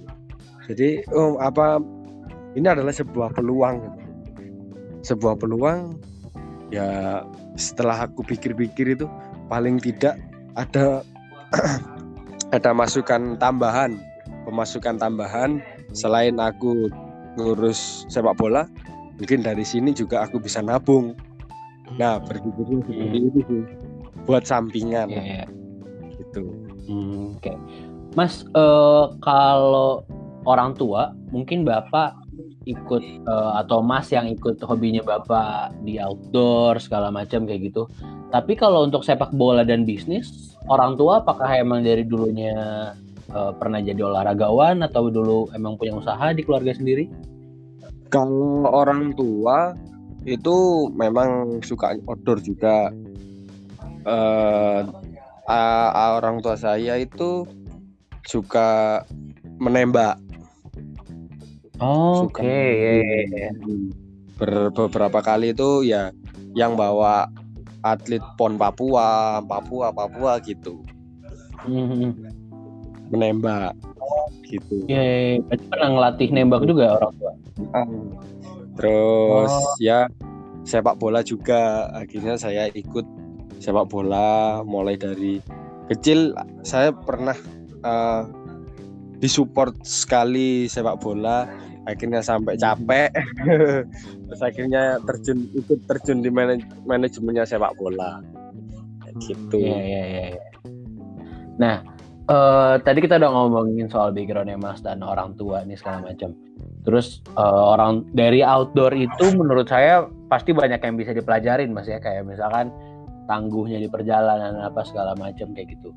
jadi 0.67 0.89
oh 1.15 1.39
apa 1.39 1.79
ini 2.59 2.67
adalah 2.67 2.91
sebuah 2.91 3.31
peluang 3.31 3.87
sebuah 5.03 5.39
peluang 5.39 5.95
ya 6.75 7.23
setelah 7.55 8.03
aku 8.03 8.23
pikir-pikir 8.27 8.99
itu 8.99 9.07
paling 9.47 9.79
tidak 9.79 10.19
ada 10.59 11.01
ada 12.55 12.71
masukan 12.75 13.39
tambahan 13.39 13.95
pemasukan 14.43 14.99
tambahan 14.99 15.63
selain 15.95 16.37
aku 16.37 16.91
ngurus 17.37 18.07
sepak 18.09 18.37
bola 18.39 18.65
mungkin 19.19 19.43
dari 19.43 19.67
sini 19.67 19.91
juga 19.91 20.23
aku 20.25 20.39
bisa 20.39 20.63
nabung. 20.63 21.13
Nah 21.99 22.23
berpikirnya 22.23 22.79
seperti 22.87 23.17
itu 23.19 23.39
sih 23.45 23.61
buat 24.23 24.43
sampingan. 24.47 25.11
Iya, 25.11 25.23
iya. 25.25 25.45
gitu. 26.19 26.45
Hmm, 26.89 27.37
Oke, 27.37 27.53
Mas, 28.17 28.45
eh, 28.45 29.05
kalau 29.21 30.03
orang 30.45 30.73
tua, 30.73 31.13
mungkin 31.29 31.65
Bapak 31.65 32.17
ikut 32.65 33.03
eh, 33.03 33.51
atau 33.61 33.81
Mas 33.81 34.09
yang 34.09 34.29
ikut 34.29 34.61
hobinya 34.65 35.01
Bapak 35.05 35.73
di 35.85 35.97
outdoor 36.01 36.77
segala 36.81 37.09
macam 37.13 37.45
kayak 37.45 37.73
gitu. 37.73 37.85
Tapi 38.29 38.53
kalau 38.53 38.85
untuk 38.85 39.01
sepak 39.01 39.33
bola 39.33 39.65
dan 39.65 39.89
bisnis, 39.89 40.53
orang 40.69 40.93
tua 40.93 41.25
apakah 41.25 41.49
emang 41.49 41.81
dari 41.81 42.05
dulunya 42.05 42.93
eh, 43.29 43.51
pernah 43.55 43.79
jadi 43.79 44.01
olahragawan 44.01 44.81
atau 44.81 45.07
dulu 45.07 45.49
emang 45.53 45.77
punya 45.77 45.95
usaha 45.95 46.29
di 46.31 46.41
keluarga 46.41 46.73
sendiri? 46.73 47.07
kalau 48.09 48.65
orang 48.65 49.13
tua 49.13 49.77
itu 50.25 50.89
memang 50.97 51.61
suka 51.61 51.93
outdoor 52.09 52.41
juga 52.41 52.89
eh 54.01 54.81
a- 55.45 56.17
orang 56.17 56.41
tua 56.41 56.57
saya 56.57 56.97
itu 56.97 57.45
suka 58.25 59.01
menembak 59.61 60.17
Oke, 61.79 62.17
Suka. 62.27 62.43
iya, 62.43 62.91
iya, 62.99 63.15
iya. 63.23 63.49
Ber- 64.35 64.73
beberapa 64.73 65.21
kali 65.21 65.53
itu 65.53 65.85
ya 65.85 66.09
yang 66.51 66.75
bawa 66.75 67.29
atlet 67.79 68.19
pon 68.35 68.57
Papua 68.57 69.39
Papua 69.45 69.93
Papua 69.93 70.41
gitu 70.41 70.81
Mhm. 71.63 72.38
Menembak 73.09 73.73
gitu 74.45 74.85
Iya, 74.85 75.01
iya, 75.01 75.17
iya. 75.27 75.37
Berarti 75.43 75.65
pernah 75.67 75.87
ngelatih 75.89 76.27
nembak 76.31 76.61
juga 76.63 76.85
orang 76.95 77.11
tua. 77.15 77.33
terus 78.73 79.51
Oh. 79.51 79.75
ya 79.77 80.07
sepak 80.63 80.95
bola 80.95 81.19
juga 81.19 81.87
akhirnya 81.91 82.35
saya 82.35 82.71
ikut 82.71 83.03
sepak 83.59 83.85
bola 83.85 84.61
mulai 84.63 84.95
dari 84.95 85.43
kecil 85.87 86.31
saya 86.61 86.95
pernah 86.95 87.35
eh, 87.81 88.21
disupport 89.19 89.75
sekali 89.83 90.65
sepak 90.65 90.95
bola 90.97 91.43
akhirnya 91.83 92.21
sampai 92.21 92.55
capek 92.55 93.09
terus 94.25 94.41
akhirnya 94.41 95.01
terjun 95.03 95.49
ikut 95.51 95.79
terjun 95.85 96.21
di 96.21 96.29
manaj- 96.29 96.63
manajemennya 96.85 97.43
sepak 97.43 97.75
bola 97.75 98.23
gitu 99.19 99.59
Iya, 99.59 99.75
iya, 99.75 100.03
iya. 100.05 100.23
iya. 100.31 100.43
Nah, 101.59 101.75
eh, 102.29 102.75
tadi 102.85 102.99
kita 103.01 103.17
udah 103.17 103.31
ngomongin 103.33 103.89
soal 103.89 104.13
backgroundnya 104.13 104.55
Mas 104.55 104.79
dan 104.85 105.01
orang 105.01 105.33
tua 105.35 105.65
nih 105.65 105.75
segala 105.75 106.05
macam. 106.13 106.37
Terus 106.85 107.25
eh, 107.33 107.63
orang 107.73 108.05
dari 108.13 108.45
outdoor 108.45 108.93
itu 108.93 109.33
menurut 109.33 109.67
saya 109.67 110.05
pasti 110.29 110.53
banyak 110.53 110.79
yang 110.79 110.95
bisa 110.95 111.11
dipelajarin 111.11 111.73
Mas 111.73 111.89
ya 111.89 111.97
kayak 111.97 112.29
misalkan 112.29 112.69
tangguhnya 113.25 113.77
di 113.81 113.89
perjalanan 113.89 114.61
apa 114.61 114.85
segala 114.85 115.13
macam 115.17 115.53
kayak 115.53 115.77
gitu. 115.77 115.93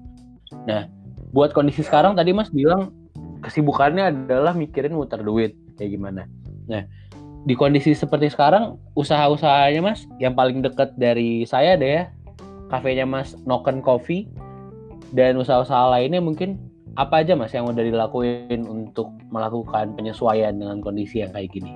Nah, 0.69 0.89
buat 1.33 1.57
kondisi 1.57 1.81
sekarang 1.85 2.17
tadi 2.17 2.37
Mas 2.37 2.53
bilang 2.53 2.93
kesibukannya 3.41 4.13
adalah 4.13 4.53
mikirin 4.53 4.93
muter 4.93 5.21
duit 5.25 5.57
kayak 5.81 5.97
gimana. 5.97 6.29
Nah, 6.69 6.85
di 7.43 7.55
kondisi 7.59 7.97
seperti 7.97 8.31
sekarang 8.31 8.79
usaha-usahanya 8.95 9.81
Mas 9.83 10.05
yang 10.23 10.37
paling 10.37 10.63
dekat 10.63 10.95
dari 10.95 11.43
saya 11.49 11.75
deh 11.75 11.93
ya 12.03 12.05
kafenya 12.71 13.05
Mas 13.05 13.35
Noken 13.49 13.83
Coffee 13.83 14.31
dan 15.13 15.37
usaha-usaha 15.37 15.93
lainnya 15.93 16.25
mungkin 16.25 16.57
apa 16.97 17.25
aja 17.25 17.33
Mas 17.37 17.53
yang 17.53 17.69
udah 17.69 17.85
dilakuin 17.85 18.69
untuk 18.69 19.09
melakukan 19.33 19.97
penyesuaian 19.97 20.53
dengan 20.57 20.81
kondisi 20.85 21.25
yang 21.25 21.33
kayak 21.33 21.53
gini? 21.53 21.73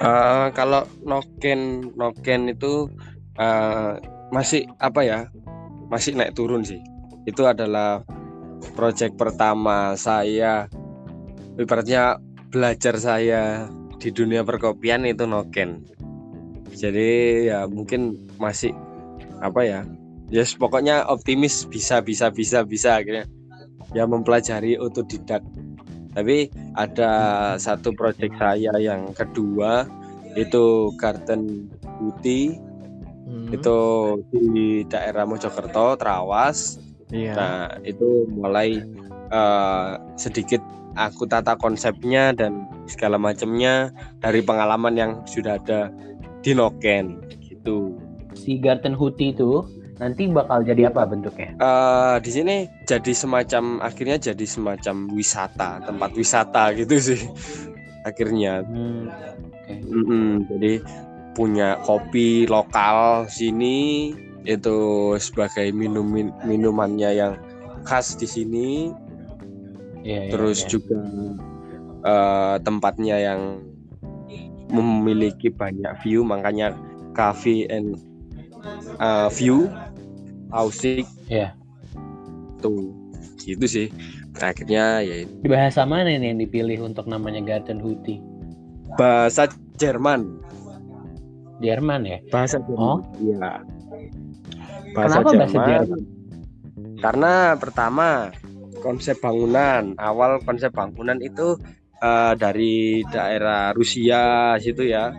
Eh, 0.00 0.46
kalau 0.56 0.84
noken 1.04 1.92
noken 1.96 2.40
itu 2.52 2.88
eh, 3.36 4.00
masih 4.32 4.64
apa 4.80 5.00
ya 5.04 5.18
masih 5.92 6.16
naik 6.16 6.36
turun 6.36 6.64
sih. 6.64 6.80
Itu 7.28 7.44
adalah 7.44 8.04
proyek 8.76 9.16
pertama 9.20 9.96
saya. 9.96 10.68
Ibaratnya 11.60 12.16
belajar 12.48 12.96
saya 12.96 13.68
di 14.00 14.08
dunia 14.08 14.40
perkopian 14.40 15.04
itu 15.04 15.28
noken. 15.28 15.84
Jadi 16.72 17.44
ya 17.52 17.68
mungkin 17.68 18.16
masih 18.40 18.72
apa 19.40 19.60
ya 19.64 19.80
yes, 20.30 20.56
pokoknya 20.56 21.06
optimis 21.10 21.66
bisa 21.66 22.00
bisa 22.00 22.30
bisa 22.30 22.62
bisa 22.62 23.02
akhirnya. 23.02 23.26
Ya 23.90 24.06
mempelajari 24.06 24.78
otodidak. 24.78 25.42
Tapi 26.14 26.50
ada 26.74 27.12
satu 27.58 27.90
proyek 27.94 28.34
saya 28.38 28.74
yang 28.78 29.10
kedua 29.14 29.86
itu 30.38 30.94
Garden 30.94 31.66
Beauty. 31.98 32.54
Hmm, 33.30 33.46
itu 33.54 33.78
di 34.34 34.82
daerah 34.90 35.26
Mojokerto 35.26 35.98
Trawas. 35.98 36.78
Iya. 37.10 37.34
nah 37.34 37.58
itu 37.82 38.22
mulai 38.30 38.78
eh, 39.34 39.90
sedikit 40.14 40.62
aku 40.94 41.26
tata 41.26 41.58
konsepnya 41.58 42.30
dan 42.30 42.66
segala 42.86 43.18
macamnya 43.18 43.90
dari 44.22 44.42
pengalaman 44.42 44.94
yang 44.94 45.12
sudah 45.26 45.58
ada 45.58 45.90
di 46.42 46.54
Noken 46.54 47.18
gitu. 47.42 47.98
Si 48.34 48.62
Garten 48.62 48.94
Huti 48.94 49.34
itu 49.34 49.66
nanti 50.00 50.26
bakal 50.32 50.64
jadi 50.64 50.88
apa 50.88 51.04
bentuknya? 51.04 51.52
Eh, 51.60 52.16
di 52.24 52.30
sini 52.32 52.56
jadi 52.88 53.12
semacam 53.12 53.84
akhirnya 53.84 54.16
jadi 54.32 54.46
semacam 54.48 55.12
wisata 55.12 55.84
tempat 55.84 56.10
wisata 56.16 56.72
gitu 56.72 56.96
sih 56.96 57.20
akhirnya 58.08 58.64
Hmm, 58.64 59.12
oke. 59.12 59.74
Mm-mm, 59.92 60.48
jadi 60.48 60.72
punya 61.36 61.76
kopi 61.84 62.48
lokal 62.48 63.28
sini 63.28 64.10
itu 64.48 64.78
sebagai 65.20 65.68
minum 65.76 66.08
minumannya 66.48 67.10
yang 67.12 67.34
khas 67.84 68.16
di 68.16 68.24
sini 68.24 68.68
Iya, 70.00 70.20
iya, 70.26 70.30
terus 70.32 70.64
iya. 70.64 70.68
juga 70.72 71.00
eh, 72.08 72.56
tempatnya 72.64 73.16
yang 73.20 73.40
memiliki 74.72 75.52
banyak 75.52 75.92
view 76.00 76.24
makanya 76.24 76.72
cafe 77.12 77.68
and 77.68 78.00
eh, 78.96 79.28
view 79.36 79.68
Ausik 80.50 81.06
Iya. 81.26 81.54
tuh 82.58 82.92
gitu 83.40 83.64
sih 83.64 83.86
akhirnya 84.36 85.00
ya 85.00 85.24
Di 85.24 85.48
bahasa 85.48 85.82
mana 85.82 86.12
nih 86.12 86.32
yang 86.32 86.38
dipilih 86.38 86.84
untuk 86.84 87.06
namanya 87.06 87.40
Garden 87.40 87.80
Huti? 87.80 88.20
bahasa 88.94 89.46
Jerman 89.76 90.38
Jerman 91.60 92.00
ya? 92.04 92.18
bahasa 92.28 92.58
Oh. 92.68 93.00
Jerman 93.00 93.00
iya 93.20 93.52
Kenapa 94.90 95.30
bahasa 95.30 95.58
Jerman? 95.58 96.00
karena 97.00 97.32
pertama 97.56 98.08
konsep 98.80 99.16
bangunan 99.18 99.96
awal 99.96 100.36
konsep 100.42 100.68
bangunan 100.70 101.16
itu 101.20 101.56
eh, 101.98 102.32
dari 102.36 103.00
daerah 103.08 103.72
Rusia 103.72 104.54
situ 104.56 104.84
ya 104.84 105.12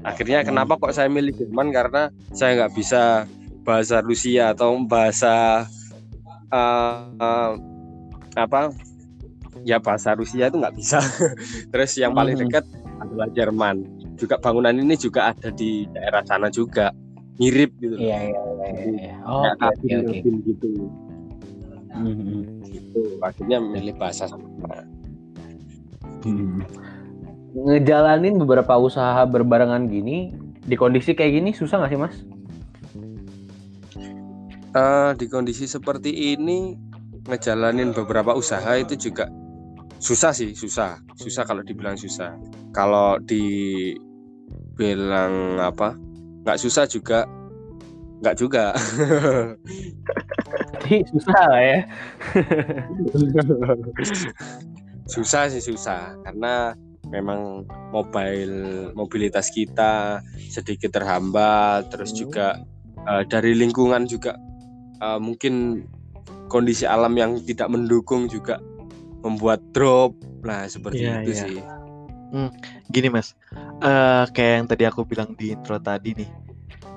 akhirnya 0.00 0.42
kenapa 0.42 0.74
kok 0.74 0.94
saya 0.94 1.06
milih 1.06 1.34
Jerman 1.34 1.70
karena 1.70 2.10
saya 2.30 2.54
nggak 2.56 2.74
bisa 2.74 3.26
bahasa 3.68 4.00
Rusia 4.00 4.56
atau 4.56 4.80
bahasa 4.80 5.68
eh, 6.48 6.96
eh, 7.20 7.52
apa 8.32 8.72
ya 9.60 9.76
bahasa 9.76 10.16
Rusia 10.16 10.48
itu 10.48 10.56
nggak 10.56 10.72
bisa 10.72 10.96
terus 11.72 11.92
yang 12.00 12.16
paling 12.16 12.40
Mhm. 12.40 12.48
dekat 12.48 12.64
adalah 12.98 13.28
Jerman 13.28 13.76
juga 14.16 14.40
bangunan 14.40 14.72
ini 14.72 14.96
juga 14.96 15.30
ada 15.30 15.52
di 15.52 15.84
daerah 15.92 16.24
sana 16.24 16.48
juga 16.48 16.88
mirip 17.36 17.76
gitu 17.76 17.94
Iya, 17.94 18.18
iya, 18.24 18.40
iya, 18.40 18.68
iya. 18.88 19.12
Oh, 19.22 19.44
oke, 19.44 19.52
oke, 19.52 19.60
kabin- 19.60 20.00
oke. 20.00 20.16
kabin 20.16 20.34
gitu 20.42 20.68
Mhm. 21.92 22.40
gitu 22.64 23.00
akhirnya 23.20 23.58
milih 23.60 23.94
bahasa 23.94 24.24
sama 24.24 24.48
Hmm. 26.18 26.66
Ngejalanin 27.54 28.36
beberapa 28.38 28.74
usaha 28.76 29.22
berbarengan 29.22 29.86
gini 29.86 30.34
di 30.66 30.74
kondisi 30.74 31.14
kayak 31.14 31.32
gini 31.32 31.50
susah 31.54 31.78
nggak 31.78 31.90
sih 31.90 32.00
mas? 32.00 32.14
Eh, 34.68 35.10
di 35.16 35.32
kondisi 35.32 35.64
seperti 35.64 36.36
ini 36.36 36.76
ngejalanin 37.24 37.96
beberapa 37.96 38.36
usaha 38.36 38.68
itu 38.76 39.00
juga 39.00 39.24
susah 39.96 40.36
sih 40.36 40.52
susah. 40.52 41.00
Susah 41.16 41.48
kalau 41.48 41.64
dibilang 41.64 41.96
susah. 41.96 42.36
Kalau 42.76 43.16
dibilang 43.24 43.96
apa 45.56 45.96
nggak 46.44 46.60
susah 46.60 46.84
juga 46.84 47.24
nggak 48.20 48.36
juga. 48.36 48.74
Susah 50.88 51.52
lah 51.52 51.60
ya. 51.60 51.84
susah 55.12 55.52
sih 55.52 55.60
susah. 55.60 56.16
Karena 56.24 56.72
memang 57.12 57.68
mobile 57.92 58.88
mobilitas 58.96 59.52
kita 59.52 60.24
sedikit 60.48 60.96
terhambat 60.96 61.92
terus 61.92 62.16
juga 62.16 62.56
eh, 63.04 63.28
dari 63.28 63.52
lingkungan 63.52 64.08
juga 64.08 64.32
eh, 65.00 65.20
mungkin 65.20 65.84
kondisi 66.48 66.88
alam 66.88 67.12
yang 67.14 67.38
tidak 67.44 67.68
mendukung 67.68 68.26
juga 68.26 68.58
membuat 69.22 69.60
drop 69.74 70.14
nah 70.46 70.64
seperti 70.64 71.02
Iya, 71.02 71.14
itu 71.22 71.32
iya. 71.34 71.44
sih 71.44 71.58
Gini 72.92 73.08
mas, 73.08 73.32
eh 73.80 74.24
kayak 74.36 74.52
yang 74.60 74.66
tadi 74.68 74.84
aku 74.84 75.08
bilang 75.08 75.32
di 75.32 75.56
intro 75.56 75.80
tadi 75.80 76.12
nih, 76.12 76.28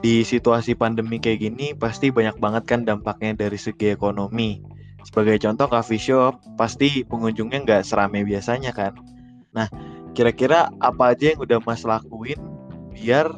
di 0.03 0.27
situasi 0.27 0.75
pandemi 0.75 1.23
kayak 1.23 1.39
gini 1.39 1.71
pasti 1.71 2.11
banyak 2.11 2.35
banget 2.35 2.63
kan 2.67 2.83
dampaknya 2.83 3.47
dari 3.47 3.55
segi 3.55 3.95
ekonomi. 3.95 4.59
Sebagai 5.07 5.39
contoh 5.39 5.71
coffee 5.71 6.03
shop 6.03 6.35
pasti 6.59 7.07
pengunjungnya 7.07 7.63
nggak 7.63 7.87
serame 7.87 8.27
biasanya 8.27 8.75
kan. 8.75 8.91
Nah, 9.55 9.71
kira-kira 10.11 10.67
apa 10.83 11.15
aja 11.15 11.31
yang 11.31 11.39
udah 11.47 11.59
mas 11.63 11.87
lakuin 11.87 12.39
biar 12.91 13.31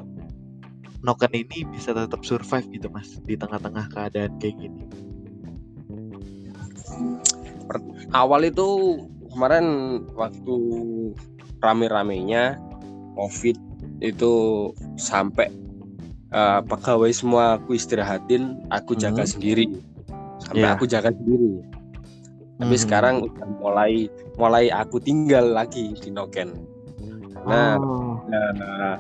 Noken 1.04 1.36
ini 1.36 1.68
bisa 1.68 1.92
tetap 1.92 2.24
survive 2.24 2.64
gitu 2.72 2.88
mas 2.88 3.20
di 3.28 3.36
tengah-tengah 3.36 3.92
keadaan 3.92 4.34
kayak 4.40 4.56
gini. 4.56 4.84
awal 8.14 8.46
itu 8.46 9.02
kemarin 9.34 9.66
waktu 10.14 10.56
rame-ramenya 11.58 12.62
covid 13.18 13.58
itu 14.00 14.34
sampai 14.96 15.50
eh, 16.30 16.62
pegawai 16.66 17.10
semua 17.14 17.58
aku 17.58 17.74
istirahatin 17.74 18.62
aku 18.70 18.94
jaga 18.94 19.26
Mhm. 19.26 19.32
sendiri 19.34 19.66
sampai 20.42 20.66
Iya. 20.66 20.74
aku 20.78 20.86
jaga 20.86 21.10
sendiri 21.10 21.62
tapi 22.58 22.76
Mhm. 22.78 22.84
sekarang 22.86 23.16
udah 23.26 23.48
mulai 23.58 23.94
mulai 24.38 24.66
aku 24.70 24.98
tinggal 24.98 25.46
lagi 25.50 25.94
di 25.98 26.10
Noken 26.10 26.50
nah 27.50 27.78
Oh. 27.78 28.22
Nah, 28.30 28.98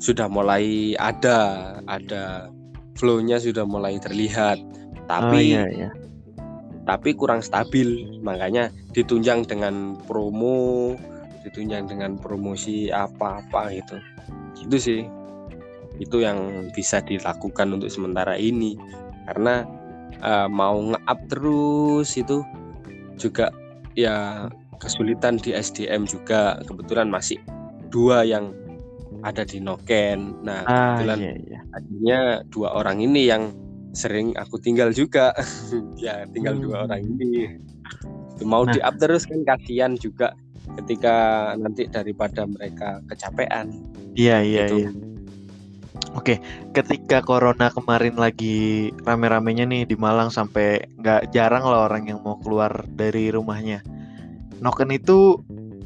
sudah 0.00 0.26
mulai 0.32 0.96
ada 0.96 1.76
ada 1.84 2.48
flow-nya 2.96 3.36
sudah 3.36 3.68
mulai 3.68 4.00
terlihat. 4.00 4.56
Oh, 4.56 5.04
tapi 5.06 5.54
iya, 5.54 5.68
iya. 5.68 5.90
tapi 6.88 7.12
kurang 7.12 7.44
stabil. 7.44 8.18
Makanya 8.24 8.72
ditunjang 8.96 9.44
dengan 9.44 10.00
promo 10.08 10.96
ditunjang 11.44 11.88
dengan 11.88 12.16
promosi 12.16 12.88
apa-apa 12.88 13.76
gitu. 13.76 13.96
Gitu 14.56 14.76
sih. 14.80 15.00
Itu 16.00 16.24
yang 16.24 16.72
bisa 16.72 17.04
dilakukan 17.04 17.76
untuk 17.76 17.92
sementara 17.92 18.40
ini. 18.40 18.80
Karena 19.28 19.68
eh, 20.20 20.48
mau 20.48 20.80
nge-up 20.80 21.20
terus 21.28 22.16
itu 22.16 22.40
juga 23.20 23.52
ya 23.96 24.48
kesulitan 24.80 25.36
di 25.36 25.52
SDM 25.52 26.08
juga. 26.08 26.56
Kebetulan 26.64 27.12
masih 27.12 27.36
dua 27.92 28.24
yang 28.24 28.52
ada 29.20 29.42
di 29.42 29.58
Noken 29.58 30.46
nah 30.46 30.62
Ah, 30.64 30.98
kebetulan 30.98 31.18
iya, 31.18 31.32
iya. 31.36 31.58
akhirnya 31.72 32.18
dua 32.48 32.68
orang 32.72 32.98
ini 33.00 33.26
yang 33.26 33.50
sering 33.90 34.30
aku 34.38 34.56
tinggal 34.56 34.90
juga 34.90 35.34
ya 36.04 36.22
tinggal 36.30 36.54
dua 36.56 36.82
Hmm. 36.82 36.86
orang 36.90 37.02
ini 37.04 37.58
mau 38.40 38.64
Nah. 38.64 38.72
di 38.72 38.80
up 38.80 38.96
terus 38.96 39.28
kan 39.28 39.44
kasihan 39.44 39.92
juga 39.94 40.32
ketika 40.80 41.14
nanti 41.58 41.84
daripada 41.90 42.46
mereka 42.46 43.02
kecapean 43.06 43.74
Iya, 44.14 44.40
iya, 44.42 44.64
gitu. 44.66 44.76
iya. 44.86 44.90
Oke, 46.10 46.42
ketika 46.74 47.22
corona 47.22 47.70
kemarin 47.70 48.18
lagi 48.18 48.90
rame-ramenya 49.06 49.62
nih 49.62 49.82
di 49.86 49.94
Malang 49.94 50.26
sampai 50.26 50.82
nggak 50.98 51.30
jarang 51.30 51.62
lah 51.62 51.86
orang 51.86 52.10
yang 52.10 52.18
mau 52.22 52.34
keluar 52.42 52.82
dari 52.90 53.30
rumahnya. 53.30 53.78
Noken 54.58 54.90
itu 54.90 55.38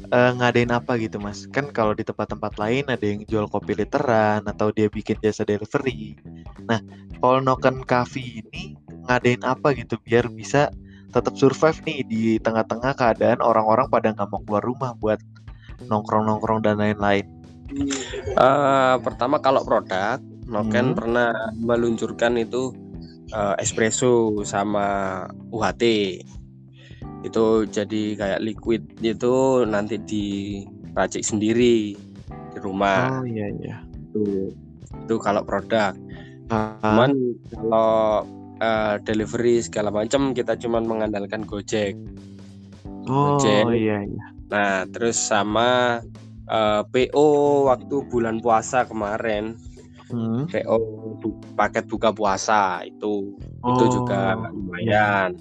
eh, 0.09 0.31
ngadain 0.37 0.71
apa 0.71 0.97
gitu 1.01 1.17
mas? 1.17 1.45
Kan 1.49 1.69
kalau 1.73 1.93
di 1.97 2.05
tempat-tempat 2.05 2.57
lain 2.61 2.85
ada 2.89 3.05
yang 3.05 3.21
jual 3.25 3.45
kopi 3.49 3.73
literan 3.77 4.45
atau 4.45 4.69
dia 4.69 4.89
bikin 4.89 5.17
jasa 5.21 5.45
delivery. 5.45 6.17
Nah, 6.65 6.81
kalau 7.19 7.39
Noken 7.41 7.85
Cafe 7.85 8.41
ini 8.45 8.77
ngadain 9.05 9.41
apa 9.45 9.73
gitu 9.77 10.01
biar 10.01 10.29
bisa 10.29 10.73
tetap 11.13 11.37
survive 11.39 11.79
nih 11.85 11.99
di 12.03 12.23
tengah-tengah 12.41 12.91
keadaan 12.97 13.39
orang-orang 13.39 13.87
pada 13.87 14.11
nggak 14.11 14.27
mau 14.27 14.41
keluar 14.43 14.63
rumah 14.65 14.91
buat 14.97 15.19
nongkrong-nongkrong 15.87 16.65
dan 16.65 16.81
lain-lain. 16.81 17.25
Eh, 18.35 18.95
pertama 19.01 19.41
kalau 19.41 19.65
produk 19.65 20.21
Noken 20.45 20.93
Hmm. 20.93 20.97
pernah 20.97 21.33
meluncurkan 21.57 22.37
itu 22.37 22.69
eh, 23.33 23.55
espresso 23.57 24.43
sama 24.45 24.85
UHT 25.49 25.83
itu 27.25 27.65
jadi 27.65 28.03
kayak 28.13 28.39
liquid 28.45 28.81
itu 29.01 29.65
nanti 29.65 29.97
diracik 29.97 31.25
sendiri 31.25 31.97
di 32.29 32.57
rumah. 32.61 33.09
Oh 33.19 33.25
iya 33.25 33.49
iya. 33.59 33.75
itu 34.13 34.53
itu 35.05 35.15
kalau 35.17 35.41
produk. 35.41 35.97
Ah, 36.53 36.77
cuman 36.85 37.11
kalau 37.49 38.21
eh, 38.61 38.95
delivery 39.01 39.65
segala 39.65 39.89
macam 39.89 40.31
kita 40.31 40.53
cuman 40.55 40.85
mengandalkan 40.85 41.41
Gojek. 41.43 41.97
Oh 43.09 43.35
Gojek. 43.41 43.65
iya 43.73 44.05
iya. 44.05 44.25
nah 44.45 44.85
terus 44.85 45.17
sama 45.17 45.99
eh, 46.45 46.81
PO 46.85 47.27
waktu 47.65 47.95
bulan 48.05 48.37
puasa 48.37 48.85
kemarin. 48.85 49.57
Hmm. 50.05 50.45
PO 50.45 50.77
bu- 51.17 51.41
paket 51.57 51.89
buka 51.89 52.13
puasa 52.13 52.85
itu. 52.85 53.33
Itu 53.65 53.83
Oh, 53.83 53.89
juga 53.89 54.37
lumayan 54.53 55.33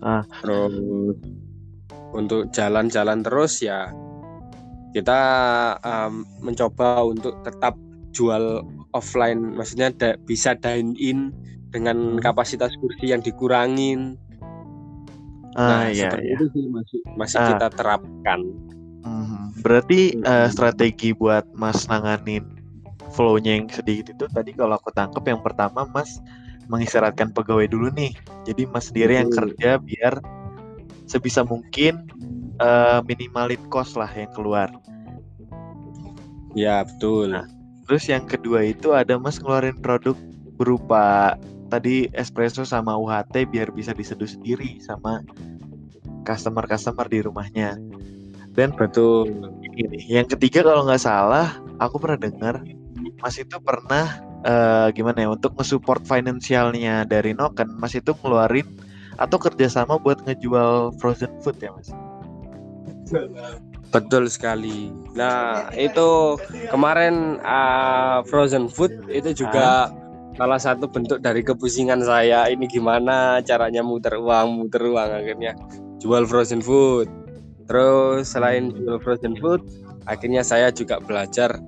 Ah. 0.00 0.24
terus 0.40 0.74
untuk 2.10 2.50
jalan-jalan 2.50 3.20
terus 3.22 3.60
ya 3.60 3.92
kita 4.90 5.20
em, 5.78 6.26
mencoba 6.42 7.06
untuk 7.06 7.38
tetap 7.46 7.78
jual 8.10 8.66
offline 8.90 9.54
maksudnya 9.54 9.94
da, 9.94 10.08
bisa 10.26 10.58
dine 10.58 10.98
in 10.98 11.30
dengan 11.70 12.18
Hmm. 12.18 12.18
kapasitas 12.18 12.74
kursi 12.82 13.14
yang 13.14 13.22
dikurangin 13.22 14.18
Ah 15.54 15.86
nah 15.86 15.90
iya 15.90 16.10
seperti 16.10 16.26
iya. 16.26 16.36
itu 16.38 16.46
sih 16.50 16.64
masih 16.66 17.00
masih 17.14 17.38
Ah. 17.38 17.48
kita 17.54 17.66
terapkan 17.74 18.40
Mhm. 19.00 19.64
Berarti 19.64 20.00
Hmm. 20.12 20.24
eh, 20.24 20.48
strategi 20.50 21.10
buat 21.12 21.48
Mas 21.54 21.88
nanganin 21.88 22.44
flow-nya 23.10 23.56
yang 23.56 23.66
sedikit 23.68 24.12
itu 24.12 24.24
tadi 24.28 24.52
kalau 24.52 24.76
aku 24.76 24.92
tangkep 24.92 25.24
yang 25.24 25.40
pertama 25.40 25.88
Mas 25.88 26.20
mengistirahatkan 26.70 27.34
pegawai 27.34 27.66
dulu 27.66 27.90
nih. 27.90 28.14
Jadi 28.46 28.64
Mas 28.70 28.88
sendiri 28.88 29.18
yang 29.18 29.28
kerja 29.28 29.82
biar 29.82 30.22
sebisa 31.10 31.42
mungkin 31.42 32.06
eh, 32.62 33.00
minimalin 33.04 33.60
cost 33.68 33.98
lah 33.98 34.08
yang 34.14 34.30
keluar. 34.32 34.70
ya 36.54 36.82
betul 36.82 37.30
Nah. 37.30 37.46
Terus 37.90 38.06
yang 38.06 38.22
kedua 38.22 38.62
itu 38.62 38.94
ada 38.94 39.18
Mas 39.18 39.42
ngeluarin 39.42 39.74
produk 39.82 40.14
berupa 40.54 41.34
tadi 41.74 42.06
espresso 42.14 42.62
sama 42.62 42.94
UHT 42.94 43.50
biar 43.50 43.74
bisa 43.74 43.90
diseduh 43.90 44.30
sendiri 44.30 44.78
sama 44.78 45.26
customer-customer 46.22 47.10
di 47.10 47.18
rumahnya. 47.26 47.74
Dan 48.54 48.70
betul 48.78 49.26
ini 49.66 50.06
yang 50.06 50.30
ketiga 50.30 50.62
kalau 50.62 50.86
nggak 50.86 51.02
salah 51.02 51.58
aku 51.82 51.98
pernah 51.98 52.30
dengar 52.30 52.62
Mas 53.18 53.42
itu 53.42 53.58
pernah 53.58 54.22
eh, 54.44 54.88
gimana 54.94 55.24
ya 55.24 55.28
untuk 55.32 55.56
nge-support 55.56 56.04
finansialnya 56.04 57.08
dari 57.08 57.32
Noken 57.32 57.76
Mas 57.80 57.96
itu 57.96 58.14
ngeluarin 58.20 58.66
atau 59.20 59.36
kerjasama 59.36 60.00
buat 60.00 60.24
ngejual 60.24 60.96
frozen 60.96 61.32
food 61.44 61.60
ya 61.60 61.70
Mas 61.76 61.92
Betul 63.90 64.30
sekali. 64.30 64.94
Nah, 65.18 65.66
itu 65.74 66.38
kemarin 66.70 67.42
uh, 67.42 68.22
frozen 68.22 68.70
food 68.70 68.94
itu 69.10 69.34
juga 69.34 69.90
salah 70.38 70.60
satu 70.62 70.86
bentuk 70.86 71.18
dari 71.18 71.42
kepusingan 71.42 72.06
saya. 72.06 72.46
Ini 72.46 72.70
gimana 72.70 73.42
caranya 73.42 73.82
muter 73.82 74.14
uang, 74.14 74.62
muter 74.62 74.86
uang 74.86 75.10
akhirnya 75.10 75.58
jual 75.98 76.22
frozen 76.22 76.62
food. 76.62 77.10
Terus 77.66 78.30
selain 78.30 78.70
jual 78.70 79.02
frozen 79.02 79.34
food, 79.42 79.66
akhirnya 80.06 80.46
saya 80.46 80.70
juga 80.70 81.02
belajar 81.02 81.58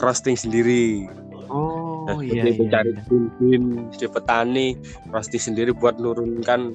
roasting 0.00 0.40
sendiri. 0.40 1.04
Oh 1.52 1.75
Nah, 2.06 2.22
iya 2.22 2.42
iya, 2.46 2.66
cari 2.70 2.90
iya. 2.94 3.02
bin 3.42 3.90
di 3.90 4.06
petani, 4.06 4.78
roasting 5.10 5.42
sendiri 5.42 5.74
buat 5.74 5.98
nurunkan 5.98 6.70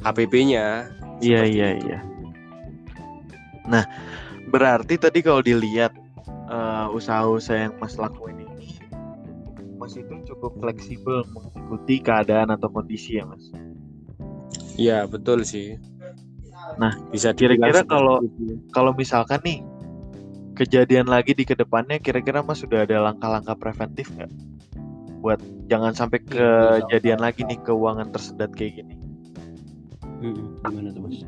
HPP-nya. 0.00 0.88
Iya 1.20 1.40
iya 1.44 1.68
itu. 1.76 1.86
iya. 1.92 1.98
Nah, 3.68 3.84
berarti 4.48 4.96
tadi 4.96 5.20
kalau 5.20 5.44
dilihat 5.44 5.92
eh, 6.26 6.86
usaha-usaha 6.88 7.68
yang 7.68 7.74
Mas 7.78 7.94
lakuin 8.00 8.42
ini 8.42 8.80
Mas 9.76 9.98
itu 9.98 10.14
cukup 10.30 10.56
fleksibel 10.62 11.26
mengikuti 11.30 11.98
keadaan 11.98 12.54
atau 12.54 12.70
kondisi 12.70 13.18
ya 13.18 13.26
Mas. 13.26 13.44
Iya, 14.78 15.04
betul 15.10 15.44
sih. 15.44 15.76
Nah, 16.78 16.94
bisa 17.10 17.34
kira-kira 17.36 17.84
kalau- 17.84 18.22
itu. 18.24 18.56
Kalau 18.72 18.94
misalkan 18.96 19.42
nih 19.44 19.60
kejadian 20.56 21.10
lagi 21.10 21.34
di 21.34 21.42
ke 21.42 21.58
depannya 21.58 21.98
kira-kira 21.98 22.40
Mas 22.46 22.62
sudah 22.62 22.86
ada 22.86 23.10
langkah-langkah 23.10 23.58
preventif 23.58 24.08
nggak? 24.14 24.30
Buat 25.22 25.40
jangan 25.70 25.94
sampai 25.94 26.18
Iya, 26.28 26.82
kejadian 26.84 27.20
lagi 27.22 27.46
nih 27.46 27.58
keuangan 27.62 28.10
tersedat 28.10 28.50
kayak 28.52 28.82
gini. 28.82 28.94
Gimana 30.62 30.90
tuh 30.90 31.02
mas? 31.02 31.22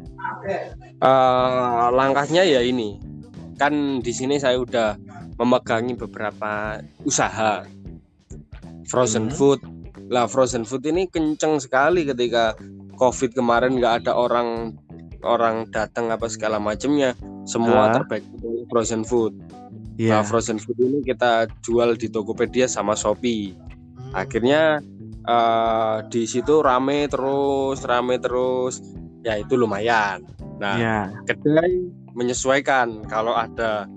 Eh, 0.98 1.86
langkahnya 1.90 2.42
ya 2.42 2.60
ini 2.60 2.98
kan 3.54 4.02
di 4.02 4.10
sini 4.10 4.34
saya 4.36 4.58
udah 4.58 4.98
memegangi 5.38 5.94
beberapa 5.94 6.82
usaha 7.02 7.62
frozen 8.86 9.30
Hmm. 9.30 9.34
food 9.34 9.60
lah 10.10 10.26
frozen 10.26 10.66
food 10.66 10.82
ini 10.84 11.06
kenceng 11.06 11.62
sekali 11.62 12.02
ketika 12.02 12.58
covid 12.98 13.30
kemarin 13.30 13.78
nggak 13.78 14.04
ada 14.04 14.12
orang 14.14 14.74
orang 15.22 15.70
datang 15.70 16.10
apa 16.10 16.26
segala 16.26 16.58
macamnya 16.58 17.14
semua 17.46 17.88
Ah. 17.88 17.92
terbaik 17.98 18.26
frozen 18.68 19.06
food 19.06 19.32
Iya. 19.96 20.18
nah 20.18 20.22
frozen 20.26 20.58
food 20.58 20.78
ini 20.78 20.98
kita 21.06 21.46
jual 21.62 21.94
di 21.94 22.10
Tokopedia 22.10 22.66
sama 22.66 22.98
Shopee. 22.98 23.54
Akhirnya 24.14 24.78
eh, 25.24 25.96
di 26.08 26.24
situ 26.24 26.62
rame 26.62 27.10
terus 27.10 27.82
rame 27.82 28.16
terus. 28.16 28.78
Ya 29.24 29.40
itu 29.40 29.56
lumayan. 29.56 30.22
Nah 30.60 30.76
Iya. 30.78 31.00
kedai 31.26 31.90
menyesuaikan. 32.14 33.02
Kalau 33.08 33.34
ada 33.34 33.88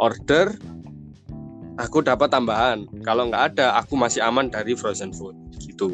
order 0.00 0.54
aku 1.76 2.00
dapat 2.00 2.32
tambahan. 2.32 2.88
Kalau 3.04 3.28
nggak 3.28 3.54
ada 3.54 3.76
aku 3.76 3.98
masih 3.98 4.24
aman 4.24 4.48
dari 4.48 4.72
frozen 4.72 5.12
food. 5.12 5.34
Gitu. 5.60 5.92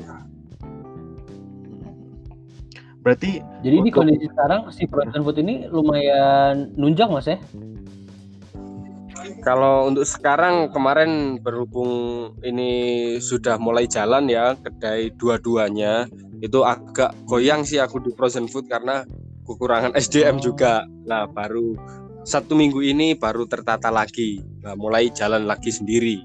Berarti 3.03 3.43
Jadi 3.67 3.77
di 3.83 3.91
Untuk- 3.91 3.95
kondisi 4.07 4.27
sekarang 4.31 4.71
si 4.71 4.87
frozen 4.87 5.27
food 5.27 5.39
ini 5.43 5.67
lumayan 5.67 6.71
nunjang 6.79 7.11
mas 7.11 7.27
ya? 7.27 7.35
Kalau 9.43 9.89
untuk 9.91 10.07
sekarang 10.07 10.71
kemarin 10.71 11.43
berhubung 11.43 12.35
ini 12.43 13.17
sudah 13.19 13.57
mulai 13.57 13.87
jalan 13.87 14.29
ya 14.31 14.55
kedai 14.59 15.15
dua-duanya 15.17 16.07
itu 16.43 16.67
agak 16.67 17.15
goyang 17.27 17.63
sih 17.63 17.79
aku 17.79 18.03
di 18.03 18.11
frozen 18.19 18.51
food 18.51 18.67
karena 18.67 19.07
kekurangan 19.47 19.95
SDM 20.03 20.43
juga. 20.43 20.87
Nah 21.07 21.27
baru 21.31 21.75
satu 22.23 22.55
minggu 22.55 22.83
ini 22.83 23.19
baru 23.19 23.47
tertata 23.47 23.91
lagi. 23.91 24.43
Nah, 24.63 24.79
mulai 24.79 25.11
jalan 25.11 25.47
lagi 25.47 25.71
sendiri. 25.75 26.23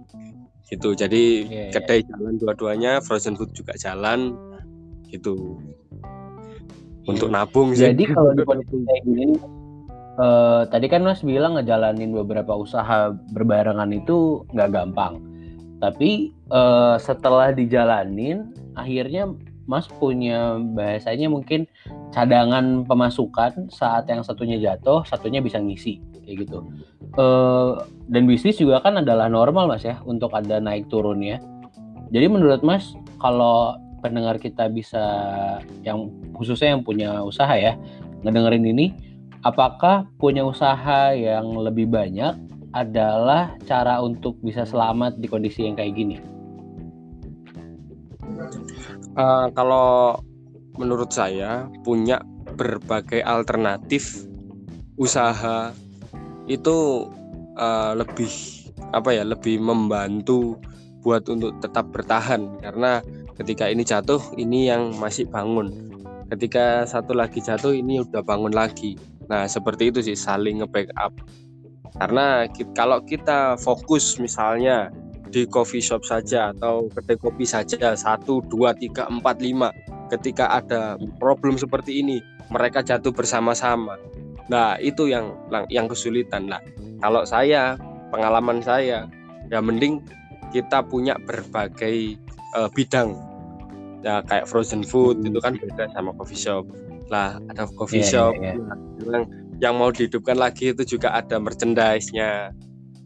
Gitu. 0.67 0.93
Jadi 0.93 1.47
Iya, 1.47 1.63
iya. 1.69 1.73
kedai 1.73 2.05
jalan 2.05 2.37
dua-duanya 2.37 3.01
frozen 3.01 3.33
food 3.33 3.53
juga 3.53 3.73
jalan. 3.77 4.33
Gitu. 5.09 5.57
Untuk 7.07 7.31
nabung 7.31 7.73
sih. 7.73 7.87
Jadi 7.89 8.03
kalau 8.11 8.35
di 8.35 8.43
kayak 8.45 9.01
gini, 9.05 9.27
eh, 10.17 10.61
tadi 10.67 10.85
kan 10.89 11.05
Mas 11.05 11.21
bilang 11.21 11.55
ngejalanin 11.55 12.11
beberapa 12.11 12.57
usaha 12.57 13.13
berbarengan 13.31 13.89
itu 13.93 14.43
nggak 14.51 14.69
gampang. 14.73 15.21
Tapi 15.77 16.33
eh, 16.33 16.95
setelah 16.97 17.53
dijalanin, 17.53 18.51
akhirnya 18.73 19.29
Mas 19.67 19.85
punya 19.87 20.55
bahasanya 20.57 21.27
mungkin 21.27 21.67
cadangan 22.15 22.87
pemasukan 22.87 23.67
saat 23.67 24.07
yang 24.07 24.23
satunya 24.23 24.57
jatuh, 24.57 25.03
satunya 25.03 25.43
bisa 25.43 25.59
ngisi 25.59 25.99
kayak 26.23 26.47
gitu. 26.47 26.63
Eh, 27.17 27.71
dan 28.09 28.23
bisnis 28.25 28.59
juga 28.59 28.81
kan 28.81 28.99
adalah 28.99 29.27
normal 29.27 29.69
Mas 29.69 29.83
ya 29.83 29.99
untuk 30.07 30.33
ada 30.33 30.57
naik 30.57 30.87
turunnya. 30.87 31.39
Jadi 32.09 32.25
menurut 32.31 32.63
Mas 32.63 32.95
kalau 33.19 33.75
pendengar 33.99 34.39
kita 34.39 34.69
bisa 34.71 35.03
yang 35.83 36.07
khususnya 36.37 36.77
yang 36.77 36.83
punya 36.85 37.19
usaha 37.25 37.51
ya 37.57 37.75
ngedengerin 38.23 38.65
ini 38.65 38.93
apakah 39.45 40.09
punya 40.17 40.41
usaha 40.41 41.13
yang 41.13 41.53
lebih 41.57 41.89
banyak 41.89 42.37
adalah 42.73 43.57
cara 43.65 44.01
untuk 44.01 44.37
bisa 44.41 44.65
selamat 44.65 45.17
di 45.17 45.27
kondisi 45.29 45.65
yang 45.65 45.77
kayak 45.77 45.93
gini? 45.97 46.17
Eh, 49.17 49.47
kalau 49.57 50.17
menurut 50.77 51.09
saya 51.09 51.65
punya 51.81 52.21
berbagai 52.57 53.21
alternatif 53.25 54.25
usaha 54.97 55.73
itu 56.45 57.09
eh, 57.57 57.91
lebih 57.97 58.31
apa 58.93 59.09
ya 59.13 59.25
lebih 59.25 59.57
membantu 59.59 60.57
buat 61.01 61.25
untuk 61.29 61.57
tetap 61.61 61.89
bertahan. 61.89 62.61
Karena 62.61 63.01
ketika 63.37 63.69
ini 63.69 63.81
jatuh 63.81 64.21
ini 64.37 64.69
yang 64.69 64.93
masih 64.97 65.25
bangun. 65.29 65.71
Ketika 66.27 66.83
satu 66.83 67.15
lagi 67.15 67.39
jatuh 67.39 67.71
ini 67.71 68.03
udah 68.03 68.19
bangun 68.19 68.51
lagi 68.51 68.99
nah 69.27 69.43
seperti 69.47 69.91
itu 69.91 69.99
sih 70.03 70.15
saling 70.15 70.63
nge-backup 70.63 71.11
karena 71.97 72.45
ki- 72.51 72.71
kalau 72.77 73.01
kita 73.03 73.59
fokus 73.59 74.19
misalnya 74.21 74.91
di 75.27 75.43
coffee 75.47 75.83
shop 75.83 76.07
saja 76.07 76.55
atau 76.55 76.87
kedai 76.93 77.19
kopi 77.19 77.43
saja 77.43 77.93
satu 77.93 78.39
dua 78.47 78.71
tiga 78.71 79.09
empat 79.11 79.43
lima 79.43 79.73
ketika 80.07 80.47
ada 80.55 80.95
problem 81.19 81.59
seperti 81.59 81.99
ini 81.99 82.23
mereka 82.47 82.79
jatuh 82.79 83.11
bersama-sama. 83.11 83.99
Nah 84.47 84.79
itu 84.79 85.11
yang 85.11 85.35
yang 85.67 85.91
kesulitan 85.91 86.47
lah. 86.47 86.63
Kalau 87.03 87.27
saya 87.27 87.75
pengalaman 88.09 88.63
saya 88.63 89.03
ya 89.51 89.59
mending 89.59 89.99
kita 90.55 90.79
punya 90.87 91.19
berbagai 91.19 92.15
eh, 92.55 92.69
bidang. 92.71 93.19
Ya 94.05 94.23
kayak 94.23 94.47
frozen 94.47 94.87
food 94.87 95.19
itu 95.27 95.41
kan 95.43 95.59
beda 95.59 95.91
sama 95.91 96.15
coffee 96.15 96.39
shop 96.39 96.63
lah 97.09 97.39
ada 97.49 97.67
coffee 97.71 98.03
Iya, 98.03 98.11
shop. 98.11 98.33
iya, 98.39 98.53
yang 99.07 99.23
yang 99.57 99.73
mau 99.75 99.89
dihidupkan 99.89 100.37
lagi 100.37 100.73
itu 100.73 100.97
juga 100.97 101.17
ada 101.17 101.41
merchandise-nya. 101.41 102.53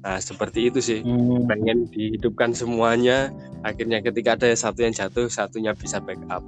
Nah 0.02 0.18
seperti 0.20 0.68
itu 0.74 0.80
sih. 0.84 1.00
Hmm, 1.06 1.48
pengen 1.48 1.88
dihidupkan 1.94 2.52
semuanya. 2.52 3.32
Akhirnya 3.64 4.02
ketika 4.04 4.36
ada 4.36 4.50
satu 4.58 4.84
yang 4.84 4.92
jatuh 4.92 5.30
satunya 5.32 5.72
bisa 5.78 6.02
backup. 6.02 6.44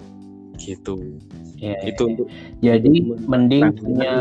Gitu. 0.59 1.17
Iya, 1.57 1.79
iya. 1.79 1.95
itu 1.95 2.03
untuk 2.03 2.27
jadi 2.59 2.93
untuk 3.07 3.19
mending 3.29 3.65
punya 3.79 4.13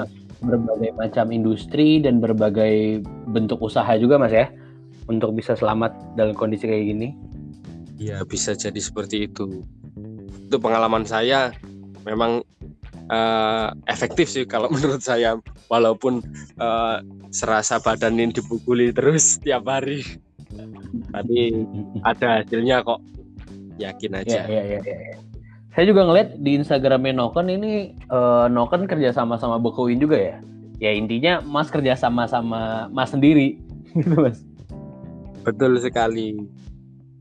berbagai 0.43 0.91
macam 0.99 1.27
industri 1.31 2.03
dan 2.03 2.19
berbagai 2.19 3.03
bentuk 3.31 3.63
usaha 3.63 3.91
juga 3.99 4.19
mas 4.19 4.35
ya 4.35 4.51
untuk 5.11 5.35
bisa 5.35 5.59
selamat 5.59 5.95
dalam 6.15 6.35
kondisi 6.35 6.71
kayak 6.71 6.87
gini. 6.95 7.09
Ya 7.99 8.23
bisa 8.23 8.55
jadi 8.55 8.79
seperti 8.79 9.27
itu. 9.31 9.67
Itu 10.47 10.57
pengalaman 10.63 11.07
saya 11.07 11.55
memang 12.07 12.43
uh, 13.13 13.69
efektif 13.87 14.27
sih 14.33 14.49
kalau 14.49 14.67
menurut 14.75 15.05
saya 15.05 15.37
walaupun 15.69 16.25
uh, 16.57 17.05
serasa 17.29 17.79
badan 17.79 18.17
ini 18.17 18.33
dipukuli 18.33 18.91
terus 18.91 19.37
tiap 19.45 19.69
hari. 19.69 20.03
Tapi 21.13 21.65
ada 22.05 22.41
hasilnya 22.41 22.85
kok. 22.85 23.01
Yakin 23.81 24.13
aja. 24.21 24.45
Ya, 24.45 24.61
ya, 24.61 24.79
ya, 24.79 24.81
ya. 24.85 25.17
saya 25.73 25.89
juga 25.89 26.05
ngeliat 26.05 26.37
di 26.45 26.61
Instagramnya 26.61 27.17
Noken 27.17 27.49
ini 27.49 27.97
uh, 28.13 28.47
Noken 28.53 28.85
kerja 28.85 29.17
sama 29.17 29.41
sama 29.41 29.57
Bekoin 29.57 29.97
juga 29.97 30.21
ya? 30.21 30.37
Ya 30.77 30.93
intinya 30.93 31.41
Mas 31.41 31.73
kerja 31.73 31.97
sama 31.97 32.29
sama 32.29 32.93
Mas 32.93 33.17
sendiri. 33.17 33.57
Gitu 33.97 34.13
Mas. 34.13 34.45
Betul 35.41 35.81
sekali. 35.81 36.37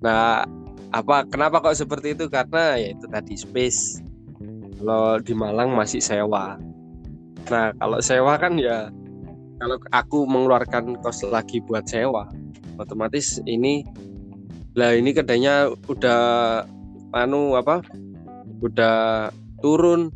Nah 0.03 0.43
apa 0.91 1.23
kenapa 1.23 1.63
kok 1.63 1.79
seperti 1.79 2.19
itu? 2.19 2.27
Karena 2.27 2.75
ya 2.75 2.91
itu 2.91 3.07
tadi 3.07 3.39
space 3.39 4.10
kalau 4.81 5.21
di 5.21 5.37
Malang 5.37 5.77
masih 5.77 6.01
sewa. 6.01 6.57
Nah 7.53 7.69
kalau 7.77 8.01
sewa 8.01 8.33
kan 8.41 8.57
ya 8.57 8.89
kalau 9.61 9.77
aku 9.93 10.25
mengeluarkan 10.25 10.97
kos 11.05 11.21
lagi 11.29 11.61
buat 11.61 11.85
sewa 11.85 12.25
otomatis 12.81 13.37
ini 13.45 13.85
lah 14.73 14.97
ini 14.97 15.13
kedainya 15.13 15.69
udah 15.85 16.65
anu 17.13 17.53
apa 17.53 17.85
udah 18.65 19.29
turun. 19.61 20.09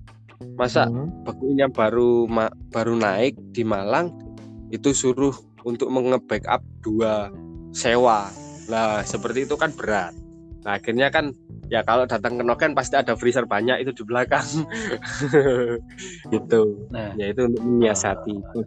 Masa 0.58 0.90
hmm. 0.90 1.24
bakunya 1.24 1.70
baru 1.70 2.26
ma, 2.26 2.50
baru 2.74 2.98
naik 2.98 3.38
di 3.54 3.62
Malang 3.62 4.12
itu 4.74 4.92
suruh 4.92 5.32
untuk 5.62 5.94
mengebackup 5.94 6.66
dua 6.82 7.30
sewa. 7.70 8.34
Lah 8.66 9.06
seperti 9.06 9.46
itu 9.46 9.56
kan 9.56 9.70
berat 9.78 10.25
Nah 10.66 10.82
akhirnya 10.82 11.14
kan 11.14 11.30
ya 11.70 11.86
kalau 11.86 12.10
datang 12.10 12.42
ke 12.42 12.44
Noken 12.44 12.74
pasti 12.74 12.98
ada 12.98 13.14
freezer 13.14 13.46
banyak 13.46 13.86
itu 13.86 14.02
di 14.02 14.04
belakang 14.06 14.66
gitu. 16.34 16.90
Nah, 16.90 17.14
ya 17.18 17.30
itu 17.30 17.46
untuk 17.46 17.62
menyiasati 17.62 18.34
uh, 18.34 18.66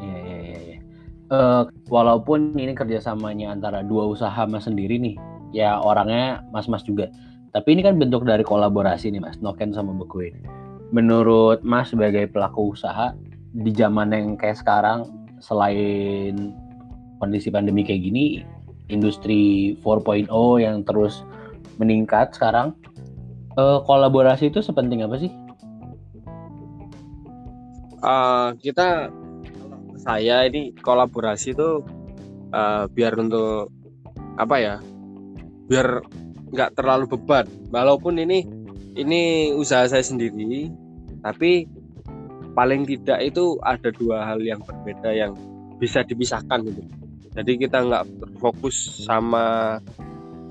Iya 0.00 0.18
iya 0.20 0.36
iya. 0.44 0.60
Ya. 0.60 0.78
Uh, 1.30 1.62
walaupun 1.88 2.58
ini 2.58 2.74
kerjasamanya 2.74 3.54
antara 3.54 3.86
dua 3.86 4.02
usaha 4.04 4.44
mas 4.50 4.66
sendiri 4.66 4.98
nih, 4.98 5.14
ya 5.56 5.80
orangnya 5.80 6.42
mas-mas 6.52 6.82
juga. 6.82 7.08
Tapi 7.54 7.78
ini 7.78 7.82
kan 7.86 7.96
bentuk 7.96 8.26
dari 8.26 8.42
kolaborasi 8.42 9.14
nih 9.14 9.22
mas, 9.22 9.38
Noken 9.38 9.72
sama 9.72 9.94
Bekuin. 9.94 10.36
Menurut 10.90 11.62
mas 11.62 11.94
sebagai 11.94 12.26
pelaku 12.28 12.74
usaha 12.74 13.14
di 13.54 13.70
zaman 13.70 14.10
yang 14.10 14.34
kayak 14.34 14.58
sekarang, 14.58 15.06
selain 15.38 16.54
kondisi 17.22 17.46
pandemi 17.50 17.86
kayak 17.86 18.02
gini, 18.10 18.42
industri 18.90 19.74
4.0 19.80 20.26
yang 20.58 20.82
terus 20.82 21.22
meningkat 21.80 22.34
sekarang 22.36 22.76
uh, 23.56 23.80
kolaborasi 23.86 24.52
itu 24.52 24.60
sepenting 24.60 25.06
apa 25.06 25.16
sih? 25.16 25.32
Uh, 28.00 28.56
kita 28.60 29.12
saya 30.00 30.48
ini 30.48 30.72
kolaborasi 30.80 31.52
itu 31.52 31.84
uh, 32.52 32.84
biar 32.90 33.16
untuk 33.16 33.70
apa 34.36 34.56
ya? 34.58 34.76
Biar 35.70 36.02
nggak 36.50 36.74
terlalu 36.74 37.06
beban. 37.16 37.46
Walaupun 37.70 38.18
ini 38.18 38.44
ini 38.98 39.54
usaha 39.54 39.86
saya 39.86 40.02
sendiri, 40.02 40.66
tapi 41.22 41.68
paling 42.52 42.82
tidak 42.84 43.22
itu 43.22 43.56
ada 43.62 43.94
dua 43.94 44.26
hal 44.26 44.42
yang 44.42 44.58
berbeda 44.60 45.14
yang 45.14 45.32
bisa 45.78 46.02
dipisahkan 46.04 46.60
gitu 46.66 46.82
jadi 47.40 47.56
kita 47.56 47.78
nggak 47.88 48.04
fokus 48.36 49.00
sama 49.08 49.80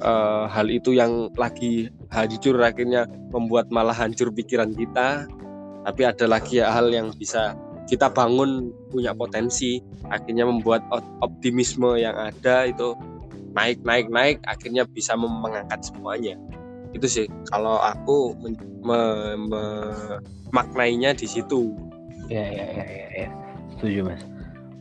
uh, 0.02 0.50
hal 0.50 0.66
itu 0.74 0.98
yang 0.98 1.30
lagi 1.38 1.94
hancur 2.10 2.58
akhirnya 2.58 3.06
membuat 3.30 3.70
malah 3.70 3.94
hancur 3.94 4.34
pikiran 4.34 4.74
kita. 4.74 5.30
Tapi 5.86 6.02
ada 6.02 6.26
lagi 6.26 6.60
hal 6.60 6.90
yang 6.90 7.14
bisa 7.14 7.54
kita 7.86 8.10
bangun 8.10 8.74
punya 8.90 9.14
potensi 9.14 9.82
akhirnya 10.10 10.46
membuat 10.50 10.82
optimisme 11.22 11.98
yang 11.98 12.18
ada 12.18 12.66
itu 12.70 12.94
naik 13.58 13.82
naik 13.82 14.10
naik 14.10 14.38
akhirnya 14.50 14.86
bisa 14.90 15.14
mengangkat 15.14 15.86
semuanya. 15.86 16.34
Itu 16.94 17.06
sih 17.06 17.30
kalau 17.54 17.78
aku 17.78 18.34
memaknainya 20.50 21.14
di 21.14 21.30
situ. 21.30 21.70
Ya 22.30 22.46
ya 22.46 22.66
ya 22.66 22.86
ya, 22.86 23.08
ya. 23.26 23.30
setuju 23.74 24.06
mas 24.06 24.22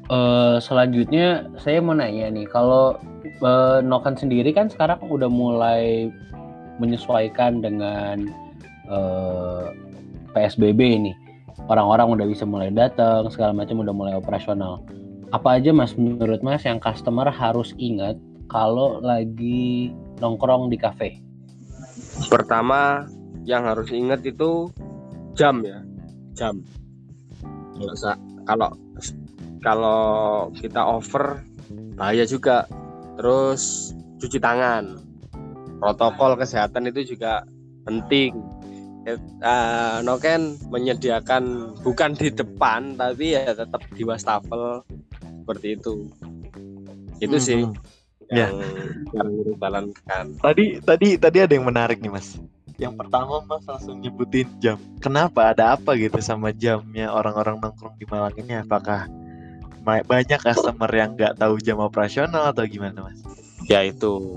Uh, 0.09 0.57
selanjutnya 0.57 1.53
saya 1.61 1.85
mau 1.85 1.93
nanya 1.93 2.33
nih, 2.33 2.49
kalau 2.49 2.97
uh, 3.45 3.85
Nokan 3.85 4.17
sendiri 4.17 4.57
kan 4.57 4.73
sekarang 4.73 5.05
udah 5.05 5.29
mulai 5.29 6.09
menyesuaikan 6.81 7.61
dengan 7.61 8.31
uh, 8.89 9.69
eh, 9.69 9.75
PSBB 10.33 10.81
ini. 10.81 11.13
Orang-orang 11.67 12.15
udah 12.15 12.27
bisa 12.31 12.47
mulai 12.47 12.71
datang, 12.71 13.29
segala 13.29 13.53
macam 13.53 13.83
udah 13.83 13.93
mulai 13.93 14.15
operasional. 14.15 14.81
Apa 15.35 15.61
aja 15.61 15.75
Mas 15.75 15.93
menurut 15.99 16.41
Mas 16.41 16.65
yang 16.65 16.81
customer 16.81 17.29
harus 17.29 17.75
ingat 17.77 18.17
kalau 18.49 19.03
lagi 19.05 19.93
nongkrong 20.23 20.73
di 20.73 20.79
kafe? 20.81 21.21
Pertama 22.33 23.05
yang 23.45 23.67
harus 23.69 23.93
ingat 23.93 24.25
itu 24.25 24.73
jam 25.37 25.61
ya, 25.67 25.85
jam. 26.33 26.63
Kalau 28.49 28.73
kita 29.59 30.81
over 30.83 31.43
bahaya 31.99 32.25
juga. 32.25 32.65
Terus 33.19 33.93
cuci 34.23 34.39
tangan. 34.39 35.03
Protokol 35.79 36.39
kesehatan 36.39 36.91
itu 36.91 37.15
juga 37.15 37.43
penting. 37.87 38.35
Uh, 39.41 40.05
Noken 40.05 40.61
menyediakan 40.69 41.73
bukan 41.81 42.13
di 42.13 42.29
depan 42.29 42.93
tapi 42.99 43.35
ya 43.35 43.55
tetap 43.55 43.83
di 43.95 44.03
wastafel. 44.07 44.83
Seperti 45.45 45.81
itu. 45.81 46.07
Itu 47.19 47.37
hmm. 47.41 47.47
sih 47.47 47.63
yang 48.29 48.61
ya. 48.61 49.17
yang 49.17 49.57
jalankan 49.57 50.25
tadi 50.37 50.77
tadi 50.85 51.17
tadi 51.17 51.39
ada 51.41 51.53
yang 51.57 51.65
menarik 51.65 51.99
nih 52.01 52.13
mas. 52.13 52.37
Yang 52.79 52.95
pertama 53.01 53.43
mas 53.43 53.65
langsung 53.67 53.99
nyebutin 53.99 54.47
jam. 54.63 54.79
Kenapa 55.03 55.51
ada 55.51 55.75
apa 55.75 55.97
gitu 55.99 56.21
sama 56.23 56.55
jamnya 56.55 57.11
orang-orang 57.11 57.59
nongkrong 57.59 57.97
di 57.99 58.07
Malang 58.07 58.37
ini? 58.39 58.55
Apakah 58.61 59.11
banyak 60.05 60.41
customer 60.41 60.91
yang 60.93 61.17
nggak 61.17 61.41
tahu 61.41 61.57
jam 61.61 61.81
operasional 61.81 62.53
atau 62.53 62.65
gimana 62.69 63.09
mas? 63.09 63.21
Ya 63.69 63.85
itu 63.85 64.37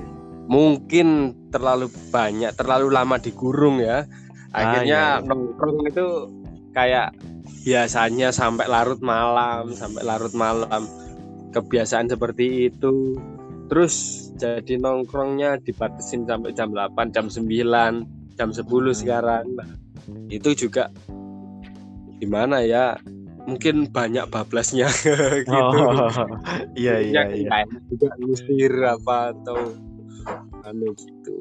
mungkin 0.52 1.36
terlalu 1.52 1.92
banyak, 2.12 2.56
terlalu 2.56 2.88
lama 2.92 3.16
digurung 3.20 3.80
ya. 3.80 4.08
Akhirnya 4.52 5.00
ah, 5.00 5.20
iya. 5.20 5.28
nongkrong 5.28 5.88
itu 5.88 6.08
kayak 6.76 7.16
biasanya 7.64 8.36
sampai 8.36 8.68
larut 8.68 9.00
malam, 9.00 9.72
sampai 9.72 10.04
larut 10.04 10.34
malam. 10.36 10.88
Kebiasaan 11.52 12.08
seperti 12.08 12.72
itu. 12.72 13.16
Terus 13.72 14.28
jadi 14.36 14.80
nongkrongnya 14.80 15.64
dibatasin 15.64 16.28
sampai 16.28 16.52
jam 16.52 16.76
8, 16.76 17.16
jam 17.16 17.32
9, 17.32 18.36
jam 18.36 18.50
10 18.52 18.68
hmm. 18.68 18.92
sekarang. 18.92 19.46
Nah, 19.56 19.70
itu 20.28 20.52
juga 20.56 20.92
gimana 22.20 22.64
ya 22.64 23.00
mungkin 23.46 23.90
banyak 23.90 24.26
bablasnya 24.30 24.88
gitu. 25.46 25.54
Oh, 25.54 26.10
iya 26.78 27.02
iya 27.02 27.24
iya. 27.32 27.50
Juga 27.90 28.14
ngusir 28.22 28.74
apa 28.86 29.34
atau 29.34 29.76
anu 30.66 30.94
gitu. 30.94 31.36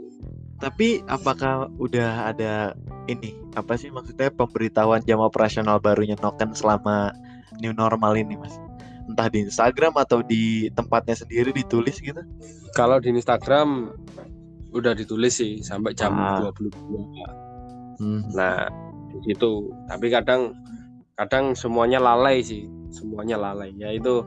Tapi 0.61 1.01
apakah 1.09 1.73
udah 1.81 2.33
ada 2.33 2.77
ini 3.09 3.33
apa 3.57 3.81
sih 3.81 3.89
maksudnya 3.89 4.29
pemberitahuan 4.29 5.01
jam 5.09 5.25
operasional 5.25 5.81
barunya 5.81 6.21
Noken 6.21 6.53
selama 6.53 7.17
new 7.61 7.73
normal 7.73 8.17
ini 8.17 8.37
mas? 8.37 8.57
Entah 9.09 9.27
di 9.33 9.49
Instagram 9.49 9.97
atau 9.97 10.21
di 10.23 10.69
tempatnya 10.77 11.17
sendiri 11.17 11.51
ditulis 11.51 11.99
gitu? 11.99 12.21
Kalau 12.77 13.01
di 13.01 13.11
Instagram 13.11 13.91
udah 14.71 14.95
ditulis 14.95 15.35
sih 15.41 15.59
sampai 15.65 15.97
jam 15.97 16.15
ah. 16.15 16.39
22. 16.55 18.01
Hmm. 18.01 18.23
Nah, 18.33 18.71
di 19.11 19.19
situ. 19.33 19.75
Tapi 19.91 20.07
kadang 20.09 20.55
kadang 21.21 21.53
semuanya 21.53 22.01
lalai 22.01 22.41
sih 22.41 22.65
semuanya 22.89 23.37
lalai. 23.37 23.77
Ya 23.77 23.93
itu 23.93 24.25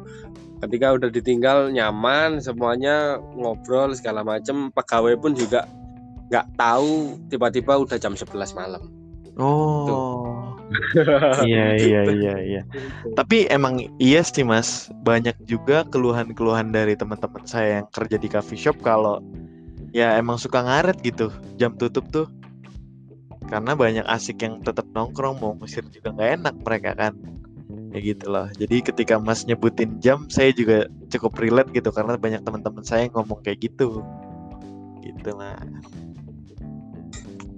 ketika 0.62 0.94
udah 0.94 1.10
ditinggal 1.10 1.74
nyaman 1.74 2.38
semuanya 2.38 3.18
ngobrol 3.34 3.92
segala 3.98 4.22
macem 4.22 4.70
pegawai 4.72 5.18
pun 5.18 5.34
juga 5.34 5.66
nggak 6.30 6.54
tahu 6.56 7.18
tiba-tiba 7.34 7.82
udah 7.82 7.98
jam 7.98 8.14
11 8.14 8.54
malam. 8.54 8.94
Oh. 9.42 10.54
Iya 11.46 11.78
iya 11.78 12.02
iya 12.10 12.36
iya. 12.42 12.62
Tapi 13.18 13.50
emang 13.50 13.82
iya 13.98 14.22
sih 14.22 14.46
mas. 14.46 14.90
Banyak 15.02 15.38
juga 15.50 15.86
keluhan-keluhan 15.90 16.70
dari 16.70 16.94
teman-teman 16.94 17.46
saya 17.46 17.82
yang 17.82 17.88
kerja 17.90 18.18
di 18.22 18.30
coffee 18.30 18.58
shop 18.58 18.78
kalau 18.86 19.22
ya 19.94 20.18
emang 20.18 20.42
suka 20.42 20.62
ngaret 20.62 20.98
gitu 21.06 21.30
jam 21.58 21.74
tutup 21.78 22.06
tuh 22.10 22.26
karena 23.48 23.72
banyak 23.78 24.06
asik 24.08 24.42
yang 24.44 24.64
tetap 24.64 24.88
nongkrong 24.92 25.40
mau 25.40 25.54
ngusir 25.58 25.84
juga 25.92 26.14
nggak 26.16 26.32
enak 26.42 26.56
mereka 26.64 26.92
kan 26.96 27.14
ya 27.94 28.00
gitu 28.02 28.26
loh 28.30 28.50
jadi 28.58 28.82
ketika 28.82 29.22
mas 29.22 29.46
nyebutin 29.46 30.02
jam 30.02 30.26
saya 30.28 30.50
juga 30.54 30.90
cukup 31.14 31.38
relate 31.38 31.70
gitu 31.72 31.94
karena 31.94 32.18
banyak 32.18 32.42
teman-teman 32.42 32.82
saya 32.82 33.06
yang 33.06 33.14
ngomong 33.14 33.40
kayak 33.46 33.62
gitu 33.62 34.02
gitu 35.04 35.32
lah. 35.36 35.60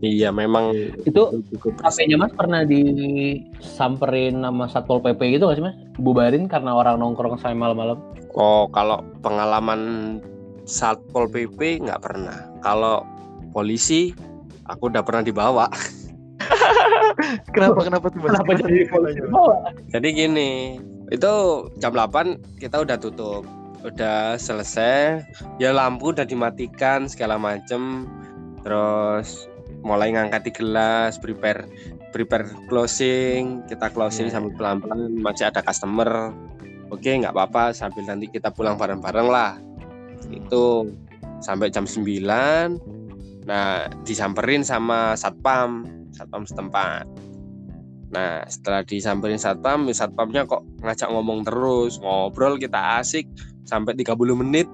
Iya 0.04 0.30
memang 0.30 0.76
Itu 1.08 1.39
HP-nya 1.82 2.19
Mas 2.19 2.36
pernah 2.36 2.67
disamperin 2.67 4.43
sama 4.43 4.67
Satpol 4.67 5.00
PP 5.02 5.39
gitu 5.39 5.48
gak 5.48 5.58
sih 5.58 5.65
Mas? 5.65 5.78
Bubarin 5.95 6.52
karena 6.52 6.76
orang 6.76 7.00
nongkrong 7.00 7.39
sampai 7.39 7.56
malam-malam. 7.56 7.98
Oh, 8.36 8.67
kalau 8.69 9.00
pengalaman 9.24 10.19
Satpol 10.67 11.32
PP 11.32 11.88
nggak 11.88 12.04
pernah. 12.04 12.52
Kalau 12.60 13.08
polisi, 13.56 14.12
aku 14.69 14.89
udah 14.91 15.01
pernah 15.06 15.23
dibawa. 15.23 15.65
Kenapa 17.56 17.80
kenapa 17.82 18.06
tuh? 18.12 18.19
Kenapa 18.28 18.51
jadi 18.60 18.86
ceritanya, 18.86 18.91
polisi 18.91 19.19
Mas? 19.23 19.32
bawa? 19.32 19.56
Jadi 19.89 20.08
gini, 20.12 20.51
itu 21.10 21.34
jam 21.80 21.91
8 21.95 22.60
kita 22.60 22.84
udah 22.84 22.97
tutup. 22.99 23.43
Udah 23.86 24.36
selesai, 24.36 25.23
ya 25.62 25.69
lampu 25.71 26.12
udah 26.12 26.25
dimatikan 26.25 27.06
segala 27.08 27.38
macem. 27.39 28.10
Terus 28.65 29.45
mulai 29.86 30.12
ngangkat 30.12 30.49
di 30.49 30.51
gelas, 30.51 31.21
prepare 31.21 31.69
prepare 32.10 32.49
closing, 32.67 33.62
kita 33.69 33.91
closing 33.93 34.28
Iya. 34.28 34.39
sambil 34.39 34.51
pelan-pelan 34.58 35.21
masih 35.21 35.47
ada 35.47 35.62
customer. 35.62 36.34
Oke, 36.89 37.13
nggak 37.13 37.34
apa-apa 37.34 37.71
sambil 37.73 38.06
nanti 38.06 38.28
kita 38.28 38.49
pulang 38.49 38.75
bareng-bareng 38.75 39.28
lah. 39.30 39.58
Itu 40.30 40.89
sampai 41.39 41.69
jam 41.69 41.86
9. 41.86 43.05
Nah, 43.45 43.86
disamperin 44.01 44.65
sama 44.65 45.13
satpam, 45.13 45.86
satpam 46.12 46.43
setempat. 46.49 47.05
Nah, 48.10 48.41
setelah 48.49 48.81
disamperin 48.81 49.38
satpam, 49.38 49.86
ya 49.86 49.93
satpamnya 49.93 50.49
kok 50.49 50.65
ngajak 50.81 51.10
ngomong 51.10 51.45
terus, 51.45 52.01
ngobrol 52.01 52.58
kita 52.58 52.97
asik 53.01 53.29
sampai 53.65 53.93
30 53.93 54.34
menit. 54.38 54.65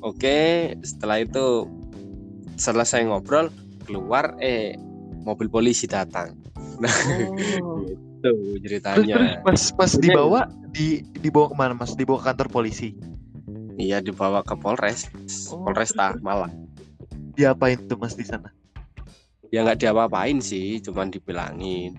Oke, 0.00 0.72
setelah 0.80 1.20
itu 1.20 1.66
selesai 2.56 3.04
ngobrol, 3.04 3.50
keluar 3.84 4.32
eh 4.38 4.76
mobil 5.26 5.50
polisi 5.50 5.84
datang. 5.84 6.32
Nah, 6.78 6.94
Oh. 7.60 7.84
itu 7.88 7.98
Terus, 8.18 8.34
terus 8.34 8.62
ceritanya. 8.66 9.38
pas 9.46 9.62
pas 9.78 9.92
dibawa 9.94 10.40
di 10.74 11.06
dibawa 11.22 11.46
ke 11.50 11.54
mana 11.54 11.72
Mas? 11.78 11.94
Dibawa 11.94 12.18
ke 12.18 12.26
kantor 12.34 12.48
polisi. 12.50 12.90
Iya, 13.78 14.02
dibawa 14.02 14.42
ke 14.42 14.58
Polres, 14.58 15.06
Oh, 15.54 15.62
Polresta 15.62 16.18
Malang. 16.18 16.50
Diapain 17.38 17.78
tuh 17.86 17.94
Mas 17.94 18.18
di 18.18 18.26
sana? 18.26 18.50
Ya 19.48 19.62
nggak 19.62 19.78
diapa-apain 19.78 20.42
sih, 20.42 20.82
cuman 20.82 21.08
dibilangin. 21.08 21.94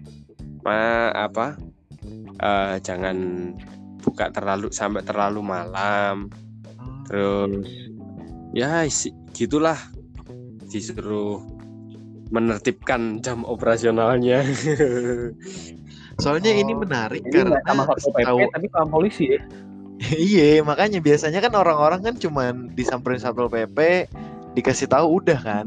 Ma, 0.62 1.10
apa? 1.16 1.56
eh, 2.40 2.76
jangan 2.80 3.18
buka 4.00 4.32
terlalu 4.32 4.68
sampai 4.72 5.04
terlalu 5.04 5.40
malam. 5.40 6.28
terus 7.10 7.66
ya 8.54 8.86
isi- 8.86 9.16
gitulah 9.34 9.76
disuruh 10.70 11.42
menertibkan 12.30 13.18
jam 13.20 13.42
operasionalnya 13.42 14.46
Soalnya 16.22 16.54
ini 16.54 16.78
Oh, 16.78 16.86
menarik 16.86 17.26
Ini 17.26 17.34
karena 17.34 17.58
sama 17.66 17.90
PP 17.90 18.18
tahu 18.30 18.40
tapi 18.54 18.68
sama 18.70 18.88
polisi 18.94 19.26
ya. 19.34 19.42
iya 20.30 20.62
makanya 20.62 21.02
biasanya 21.02 21.42
kan 21.42 21.54
orang-orang 21.58 22.06
kan 22.06 22.16
cuman 22.16 22.70
disamperin 22.78 23.18
satpol 23.18 23.50
pp 23.50 24.06
dikasih 24.60 24.88
tahu 24.88 25.24
udah 25.24 25.40
kan. 25.40 25.66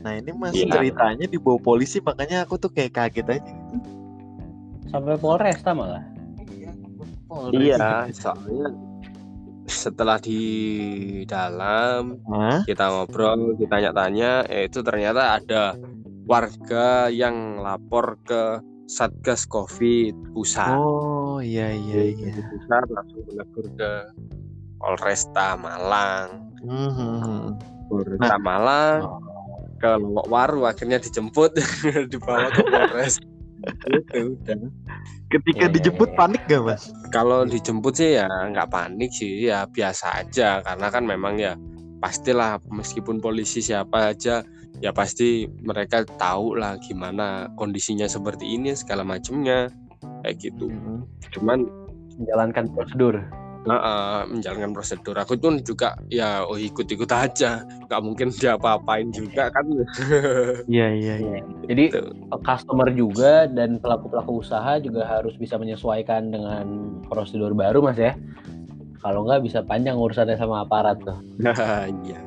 Nah 0.00 0.14
ini 0.14 0.30
mas 0.30 0.54
Iya. 0.54 0.78
ceritanya 0.78 1.26
dibawa 1.26 1.58
polisi 1.58 1.98
makanya 1.98 2.46
aku 2.46 2.54
tuh 2.54 2.70
kayak 2.70 2.94
kaget 2.94 3.42
aja. 3.42 3.54
Sampai 4.88 5.18
Polresta 5.18 5.74
malah. 5.74 6.06
iya 7.52 8.08
soalnya 8.10 8.72
setelah 9.68 10.16
di 10.16 10.40
dalam 11.28 12.16
Hah? 12.24 12.64
kita 12.64 12.88
ngobrol 12.88 13.52
ditanya-tanya 13.54 14.48
eh, 14.48 14.64
itu 14.64 14.80
ternyata 14.80 15.36
ada 15.36 15.76
warga 16.24 17.12
yang 17.12 17.60
lapor 17.60 18.16
ke 18.24 18.64
satgas 18.88 19.44
covid 19.44 20.16
pusat 20.32 20.72
Oh 20.72 21.36
iya 21.38 21.68
iya 21.68 22.00
iya. 22.08 22.32
Di 22.32 22.42
pusat 22.42 22.88
langsung 22.88 23.20
melapor 23.28 23.64
ke 23.76 23.90
Polresta 24.80 25.52
Malang 25.54 26.48
Mhm. 26.58 27.76
Polresta 27.88 28.36
Malang 28.38 29.00
ke 29.78 29.90
Lowok 29.96 30.26
Waru 30.28 30.62
akhirnya 30.64 30.98
dijemput 30.98 31.56
dibawa 32.12 32.48
ke 32.52 32.62
Polres 32.62 33.16
itu 33.88 34.38
udah 34.38 34.58
Ketika 35.28 35.66
Iya, 35.66 35.68
iya, 35.68 35.74
dijemput 35.76 36.08
iya. 36.14 36.16
panik 36.16 36.42
gak 36.48 36.62
mas? 36.64 36.82
kalau 37.12 37.44
dijemput 37.44 37.92
sih 37.96 38.16
ya 38.16 38.24
nggak 38.24 38.70
panik 38.70 39.10
sih 39.12 39.44
ya 39.44 39.68
biasa 39.68 40.24
aja 40.24 40.64
karena 40.64 40.88
kan 40.88 41.04
memang 41.04 41.36
ya 41.36 41.52
pastilah 41.98 42.62
meskipun 42.70 43.18
polisi 43.18 43.60
siapa 43.60 44.14
aja 44.14 44.40
ya 44.78 44.90
pasti 44.94 45.44
mereka 45.60 46.06
tahu 46.06 46.54
lah 46.56 46.78
gimana 46.78 47.50
kondisinya 47.58 48.06
seperti 48.06 48.56
ini 48.56 48.72
segala 48.72 49.02
macamnya 49.02 49.68
kayak 50.22 50.36
gitu 50.38 50.70
Mhm. 50.70 50.98
cuman 51.34 51.58
Menjalankan 52.18 52.66
prosedur. 52.74 53.14
Eh, 53.68 54.22
menjalankan 54.32 54.72
prosedur. 54.72 55.16
Aku 55.20 55.36
pun 55.36 55.60
juga 55.60 55.92
ya 56.08 56.40
oh 56.48 56.56
ikut-ikut 56.56 57.10
aja, 57.12 57.60
nggak 57.84 58.00
mungkin 58.00 58.28
diapa-apain 58.32 59.12
juga 59.12 59.52
kan. 59.52 59.64
Iya 60.68 60.88
iya 60.92 61.14
iya. 61.20 61.40
Jadi 61.68 61.84
Gitu. 61.92 62.02
customer 62.44 62.88
juga 62.92 63.48
dan 63.48 63.80
pelaku-pelaku 63.80 64.40
usaha 64.44 64.76
juga 64.80 65.04
harus 65.08 65.32
bisa 65.40 65.56
menyesuaikan 65.56 66.28
dengan 66.28 66.64
prosedur 67.08 67.52
baru 67.56 67.80
mas 67.80 67.96
ya. 67.96 68.16
Kalau 69.00 69.24
nggak 69.24 69.44
bisa 69.44 69.64
panjang 69.64 69.96
urusannya 69.96 70.36
sama 70.36 70.64
aparat 70.64 71.00
tuh. 71.04 71.18
Iya. 72.04 72.20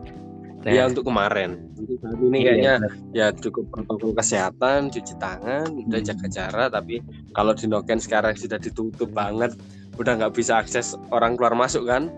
Nah, 0.62 0.70
Ya 0.70 0.86
untuk 0.86 1.10
kemarin. 1.10 1.74
Untuk 1.74 1.98
saat 1.98 2.22
ini 2.22 2.38
iya, 2.38 2.46
kayaknya 2.54 2.74
benar. 2.78 2.94
ya 3.18 3.28
cukup 3.34 3.66
protokol 3.74 4.14
kesehatan, 4.14 4.94
cuci 4.94 5.14
tangan, 5.18 5.66
udah 5.74 6.00
Hmm. 6.00 6.08
jaga 6.08 6.28
jarak. 6.30 6.70
Tapi 6.70 6.96
kalau 7.34 7.54
di 7.58 7.66
Noken 7.66 7.98
sekarang 7.98 8.38
sudah 8.38 8.62
ditutup 8.62 9.10
banget, 9.10 9.58
udah 9.98 10.14
nggak 10.22 10.34
bisa 10.34 10.62
akses 10.62 10.94
orang 11.10 11.34
keluar 11.34 11.58
masuk 11.58 11.90
kan. 11.90 12.14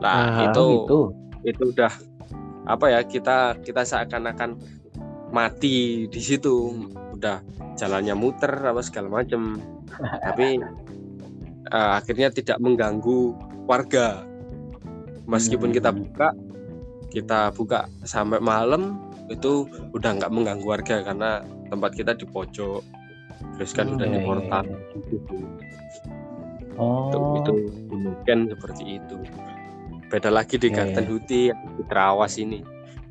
Nah 0.00 0.16
Ah, 0.40 0.44
itu 0.48 0.64
gitu. 0.88 1.00
itu 1.42 1.62
udah 1.70 1.92
apa 2.64 2.86
ya 2.88 3.00
kita 3.02 3.60
kita 3.60 3.84
seakan-akan 3.84 4.56
mati 5.28 6.08
di 6.08 6.20
situ 6.20 6.80
udah 7.12 7.40
jalannya 7.76 8.12
muter 8.12 8.52
apa 8.60 8.80
segala 8.80 9.20
macem 9.20 9.56
tapi 10.26 10.60
eh, 11.66 11.90
akhirnya 11.94 12.28
tidak 12.28 12.56
mengganggu 12.58 13.32
warga 13.64 14.24
meskipun 15.24 15.70
kita 15.70 15.88
Hmm. 15.88 16.00
buka 16.02 16.28
kita 17.10 17.50
buka 17.52 17.90
sampai 18.02 18.38
malam 18.38 18.98
itu 19.28 19.66
udah 19.92 20.10
nggak 20.18 20.30
mengganggu 20.30 20.66
warga 20.66 21.02
karena 21.02 21.42
tempat 21.68 21.90
kita 21.94 22.12
di 22.14 22.26
pojok 22.26 22.82
terus 23.56 23.70
kan 23.72 23.88
Hmm, 23.88 23.96
udah 23.96 24.06
di 24.06 24.10
iya, 24.10 24.20
iya, 24.20 24.26
portal 24.26 24.64
iya. 24.66 24.78
gitu. 25.10 25.34
Oh, 26.80 27.12
itu 27.12 27.18
itu 27.36 27.52
mungkin 27.92 28.38
seperti 28.48 28.82
itu 28.96 29.16
beda 30.08 30.30
lagi 30.32 30.56
di 30.56 30.68
Iya, 30.68 30.76
Garden 30.82 31.04
iya. 31.04 31.10
Huti 31.12 31.40
yang 31.52 31.60
di 31.76 31.82
Terawas 31.86 32.34
ini 32.36 32.58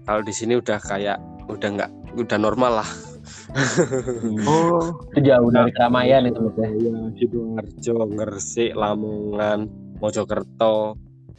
kalau 0.03 0.21
di 0.25 0.33
sini 0.33 0.57
udah 0.57 0.79
kayak 0.79 1.17
udah 1.47 1.69
nggak 1.77 1.91
udah 2.17 2.37
normal 2.39 2.81
lah 2.83 2.91
Hmm. 3.49 4.45
Oh 4.49 4.81
itu 5.13 5.25
jauh 5.25 5.49
dari 5.49 5.69
keramaian 5.73 6.21
itu 6.25 6.37
mas 6.37 6.53
ya. 6.57 6.69
ya 6.69 6.93
sidoarjo 7.17 7.95
Gresik 8.13 8.71
Lamongan 8.73 9.65
Mojokerto 9.97 10.93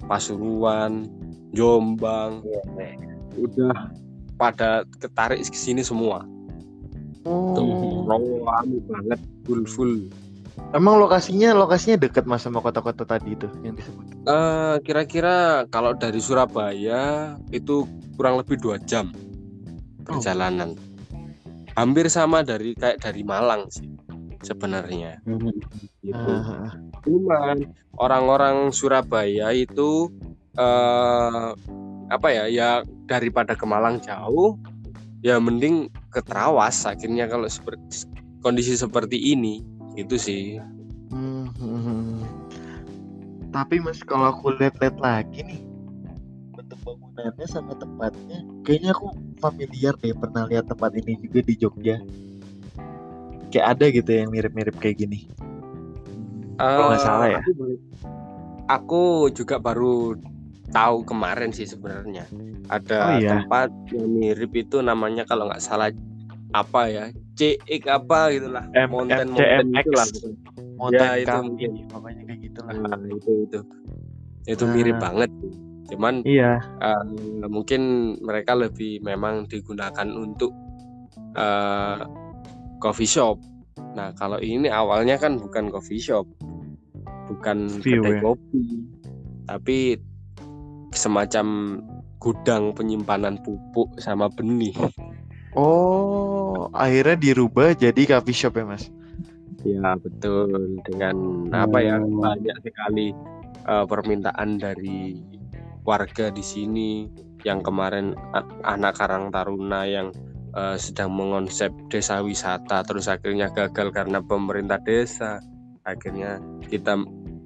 Pasuruan 0.08 1.08
Jombang 1.50 2.44
udah 3.36 3.90
pada 4.38 4.86
ketarik 4.98 5.42
ke 5.44 5.56
sini 5.58 5.84
semua 5.84 6.24
tuh 7.52 7.68
Oh. 8.00 8.08
rame 8.08 8.80
banget 8.88 9.20
full 9.44 9.62
full 9.68 9.94
Emang 10.70 11.00
lokasinya 11.02 11.56
lokasinya 11.56 11.98
deket 11.98 12.28
mas 12.28 12.44
sama 12.44 12.62
kota-kota 12.62 13.02
tadi 13.02 13.34
itu 13.34 13.48
yang 13.64 13.74
disebut. 13.74 14.04
Eh, 14.28 14.76
kira-kira 14.84 15.64
kalau 15.72 15.96
dari 15.96 16.20
Surabaya 16.20 17.34
itu 17.50 17.88
kurang 18.14 18.38
lebih 18.38 18.60
dua 18.60 18.76
jam 18.78 19.10
perjalanan. 20.04 20.76
Hampir 21.74 22.06
sama 22.12 22.44
dari 22.44 22.76
kayak 22.76 23.02
dari 23.02 23.24
Malang 23.24 23.66
sih 23.72 23.88
sebenarnya. 24.40 25.20
Hmm. 25.24 25.52
Gitu. 26.00 26.32
Ah, 26.32 26.72
Cuman 27.04 27.56
orang-orang 27.96 28.72
Surabaya 28.72 29.52
itu 29.52 30.08
eh 30.56 31.48
apa 32.10 32.28
ya? 32.32 32.44
Ya 32.50 32.70
daripada 33.06 33.54
ke 33.54 33.64
Malang 33.64 34.02
jauh, 34.02 34.58
ya 35.22 35.38
mending 35.38 35.88
ke 36.10 36.20
Trawas. 36.24 36.84
Akhirnya 36.84 37.28
kalau 37.30 37.46
seperti 37.46 38.08
kondisi 38.40 38.74
seperti 38.76 39.16
ini, 39.16 39.62
itu 39.94 40.16
sih. 40.16 40.58
hmm, 41.12 41.46
hmm, 41.58 41.80
hmm. 41.84 42.18
Tapi 43.50 43.82
mas 43.82 43.98
kalau 44.06 44.30
aku 44.30 44.54
lihat-lihat 44.54 45.02
lagi 45.02 45.42
nih 45.42 45.60
bentuk 46.54 46.78
bangunannya 46.86 47.46
sama 47.50 47.74
tempatnya, 47.74 48.46
kayaknya 48.62 48.94
aku 48.94 49.10
familiar 49.42 49.94
deh 49.98 50.14
pernah 50.14 50.46
lihat 50.46 50.70
tempat 50.70 50.94
ini 50.94 51.18
juga 51.18 51.40
di 51.42 51.54
Jogja. 51.58 51.98
Kayak 53.50 53.66
ada 53.66 53.84
gitu 53.90 54.10
yang 54.14 54.28
mirip-mirip 54.30 54.78
kayak 54.78 54.96
gini. 54.96 55.26
Kalau 56.56 56.86
nggak 56.88 57.02
Eh, 57.02 57.04
salah 57.04 57.28
ya. 57.28 57.40
Aku, 58.70 59.02
juga 59.34 59.58
baru 59.58 60.14
tahu 60.70 61.02
kemarin 61.02 61.50
sih 61.50 61.66
sebenarnya 61.66 62.30
ada 62.70 62.98
Oh, 63.02 63.12
iya. 63.18 63.30
tempat 63.34 63.68
yang 63.90 64.06
mirip 64.06 64.54
itu 64.54 64.78
namanya 64.78 65.26
kalau 65.26 65.50
nggak 65.50 65.58
salah 65.58 65.90
apa 66.50 66.82
ya 66.86 67.04
CX 67.34 67.82
apa 67.86 68.30
gitulah 68.30 68.62
M- 68.70 68.86
mountain 68.86 69.26
MCMX. 69.26 69.34
mountain 69.34 69.68
itulah 69.74 70.06
Mountain 70.78 71.02
Ya, 71.02 71.18
itu 71.18 71.38
mungkin. 71.42 71.70
pokoknya 71.90 72.22
kayak 72.24 72.40
gitu 72.40 72.60
lah. 72.62 72.72
Nah, 72.72 72.98
itu 73.04 73.30
itu 73.44 73.58
itu 74.46 74.64
mirip 74.64 74.96
Ah. 74.96 75.02
banget 75.02 75.30
cuman 75.90 76.14
Iya, 76.22 76.52
eh, 76.62 77.04
mungkin 77.50 77.80
mereka 78.22 78.54
lebih 78.54 79.02
memang 79.02 79.50
digunakan 79.50 80.06
untuk 80.14 80.54
eh, 81.34 81.98
coffee 82.80 83.06
shop. 83.08 83.36
Nah 83.94 84.10
kalau 84.16 84.40
ini 84.40 84.66
awalnya 84.72 85.20
kan 85.20 85.36
bukan 85.36 85.68
coffee 85.68 86.00
shop, 86.00 86.24
bukan 87.28 87.68
View, 87.84 88.02
kedai 88.02 88.18
ya. 88.18 88.20
kopi, 88.24 88.62
tapi 89.46 89.78
semacam 90.90 91.78
gudang 92.20 92.74
penyimpanan 92.74 93.38
pupuk 93.40 93.96
sama 94.02 94.26
benih. 94.32 94.74
Oh, 95.54 96.70
akhirnya 96.70 97.18
dirubah 97.18 97.74
jadi 97.74 98.06
coffee 98.06 98.36
shop 98.36 98.54
ya, 98.58 98.64
Mas? 98.66 98.86
Ya 99.66 99.92
betul 100.00 100.80
dengan 100.88 101.48
apa 101.52 101.84
ya 101.84 102.00
Hmm. 102.00 102.16
banyak 102.22 102.56
sekali 102.64 103.12
eh, 103.68 103.84
permintaan 103.84 104.56
dari 104.56 105.20
warga 105.84 106.32
di 106.32 106.40
sini 106.40 107.10
yang 107.44 107.60
kemarin 107.64 108.16
anak 108.64 108.96
Karang 109.00 109.28
Taruna 109.32 109.84
yang 109.84 110.12
eh, 110.50 110.76
sedang 110.76 111.14
mengonsep 111.14 111.70
desa 111.88 112.20
wisata 112.20 112.82
terus 112.82 113.06
akhirnya 113.06 113.50
gagal 113.50 113.90
karena 113.94 114.18
pemerintah 114.20 114.78
desa 114.82 115.38
akhirnya 115.84 116.38
kita 116.68 117.00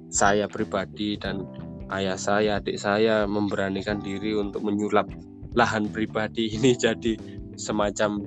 saya 0.09 0.45
pribadi 0.45 1.17
dan 1.17 1.45
ayah 1.93 2.17
saya 2.17 2.57
adik 2.59 2.77
saya 2.77 3.25
memberanikan 3.29 4.01
diri 4.01 4.33
untuk 4.33 4.65
menyulap 4.65 5.05
lahan 5.53 5.87
pribadi 5.89 6.49
ini 6.57 6.73
jadi 6.75 7.13
semacam 7.55 8.19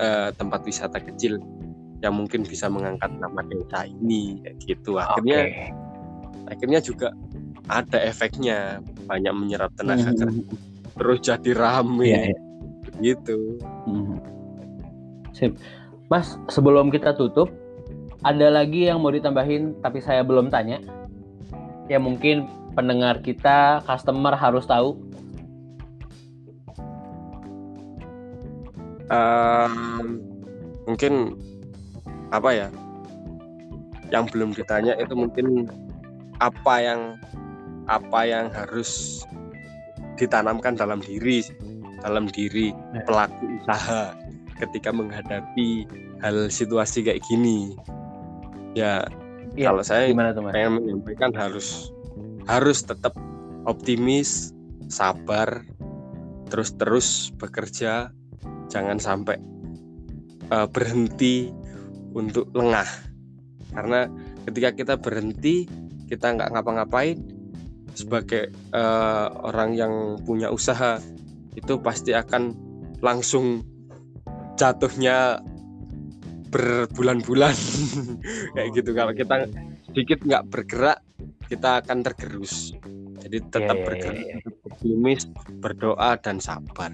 eh, 0.00 0.30
tempat 0.34 0.60
wisata 0.64 0.98
kecil 0.98 1.36
yang 2.00 2.16
mungkin 2.16 2.40
bisa 2.48 2.72
mengangkat 2.72 3.12
nama 3.20 3.44
desa 3.44 3.84
ini 3.84 4.40
kayak 4.40 4.56
gitu 4.64 4.96
akhirnya 4.96 5.44
Oke. 5.44 5.68
akhirnya 6.48 6.80
juga 6.80 7.12
ada 7.68 8.00
efeknya 8.02 8.80
banyak 9.04 9.34
menyerap 9.36 9.70
tenaga 9.76 10.08
Mhm. 10.10 10.16
kerja 10.16 10.26
terus 10.96 11.18
jadi 11.20 11.50
rame 11.54 12.08
Iya, 12.08 12.22
iya. 12.32 12.40
Gitu 13.00 13.58
Mhm. 13.88 14.40
Sip. 15.34 15.56
Mas, 16.10 16.34
sebelum 16.50 16.90
kita 16.90 17.14
tutup, 17.14 17.48
ada 18.26 18.50
lagi 18.50 18.90
yang 18.90 19.00
mau 19.00 19.14
ditambahin 19.14 19.78
tapi 19.80 20.02
saya 20.02 20.26
belum 20.26 20.50
tanya. 20.50 20.82
Ya 21.86 22.02
mungkin 22.02 22.50
pendengar 22.74 23.22
kita, 23.22 23.80
customer 23.86 24.34
harus 24.34 24.66
tahu. 24.66 24.98
Ehm, 29.10 30.22
mungkin 30.86 31.34
apa 32.30 32.50
ya 32.54 32.68
yang 34.14 34.26
belum 34.30 34.54
ditanya 34.54 34.94
itu 35.02 35.14
mungkin 35.18 35.66
apa 36.38 36.74
yang 36.78 37.00
apa 37.90 38.20
yang 38.22 38.46
harus 38.54 39.22
ditanamkan 40.14 40.78
dalam 40.78 41.02
diri 41.02 41.42
dalam 42.00 42.28
diri 42.28 42.72
Ya. 42.92 43.02
pelaku 43.04 43.44
usaha 43.62 44.12
ketika 44.58 44.90
menghadapi 44.92 45.88
hal 46.20 46.48
situasi 46.48 47.00
kayak 47.00 47.22
gini 47.24 47.76
ya 48.76 49.04
Iya, 49.50 49.74
kalau 49.74 49.82
saya 49.82 50.06
Gimana 50.06 50.30
tuh, 50.30 50.46
Mas? 50.46 50.54
pengen 50.54 50.78
menyampaikan 50.78 51.34
harus 51.34 51.90
harus 52.46 52.86
tetap 52.86 53.18
optimis, 53.66 54.54
sabar, 54.86 55.66
terus 56.46 56.70
terus 56.78 57.34
bekerja, 57.34 58.14
jangan 58.70 59.02
sampai 59.02 59.42
eh, 60.54 60.68
berhenti 60.70 61.50
untuk 62.14 62.46
lengah. 62.54 62.86
Karena 63.74 64.06
ketika 64.46 64.70
kita 64.70 64.94
berhenti, 65.02 65.66
kita 66.06 66.30
nggak 66.30 66.54
ngapa-ngapain 66.54 67.18
sebagai 67.98 68.54
eh, 68.54 69.26
orang 69.42 69.74
yang 69.74 69.92
punya 70.22 70.46
usaha 70.54 71.02
itu 71.56 71.74
pasti 71.82 72.14
akan 72.14 72.54
langsung 73.00 73.64
jatuhnya 74.54 75.40
berbulan-bulan. 76.50 77.54
Kayak 78.54 78.68
gitu. 78.74 78.90
Kalau 78.92 79.12
kita 79.14 79.34
sedikit 79.90 80.18
nggak 80.22 80.44
bergerak 80.50 80.98
kita 81.50 81.82
akan 81.82 81.98
tergerus. 82.06 82.74
Jadi 83.20 83.36
tetap 83.52 83.76
Iya, 83.76 83.82
iya, 83.82 83.86
bergerak 83.86 84.16
iya, 84.16 84.26
iya. 84.26 84.36
tetap 84.40 84.54
optimis 84.66 85.20
berdoa 85.60 86.10
dan 86.22 86.36
sabar. 86.38 86.90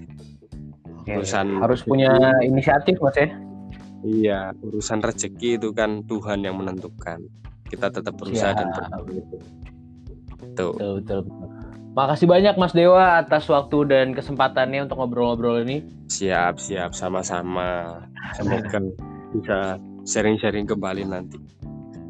Ya, 1.07 1.23
urusan 1.23 1.63
harus 1.63 1.87
punya 1.87 2.11
inisiatif, 2.43 2.99
Mas 2.99 3.15
ya. 3.15 3.31
iya 4.05 4.39
urusan 4.59 4.99
rezeki 5.01 5.55
itu 5.57 5.71
kan 5.71 6.03
Tuhan 6.03 6.43
yang 6.43 6.59
menentukan. 6.59 7.23
Kita 7.67 7.87
tetap 7.91 8.15
berusaha 8.15 8.51
dan 8.53 8.67
Siap. 8.71 8.75
berdoa. 8.75 8.99
Tuh 10.57 10.73
Betul, 10.75 10.91
betul, 11.01 11.19
betul. 11.25 11.46
Makasih 11.97 12.29
banyak 12.29 12.61
Mas 12.61 12.77
Dewa 12.77 13.17
atas 13.17 13.49
waktu 13.49 13.89
dan 13.89 14.13
kesempatannya 14.13 14.85
untuk 14.85 15.01
ngobrol-ngobrol 15.01 15.65
ini. 15.65 15.81
siap 16.05 16.61
siap 16.61 16.93
sama-sama 16.93 17.99
semoga 18.37 18.79
bisa 19.33 19.81
sharing-sharing 20.05 20.69
kembali 20.69 21.09
nanti 21.09 21.41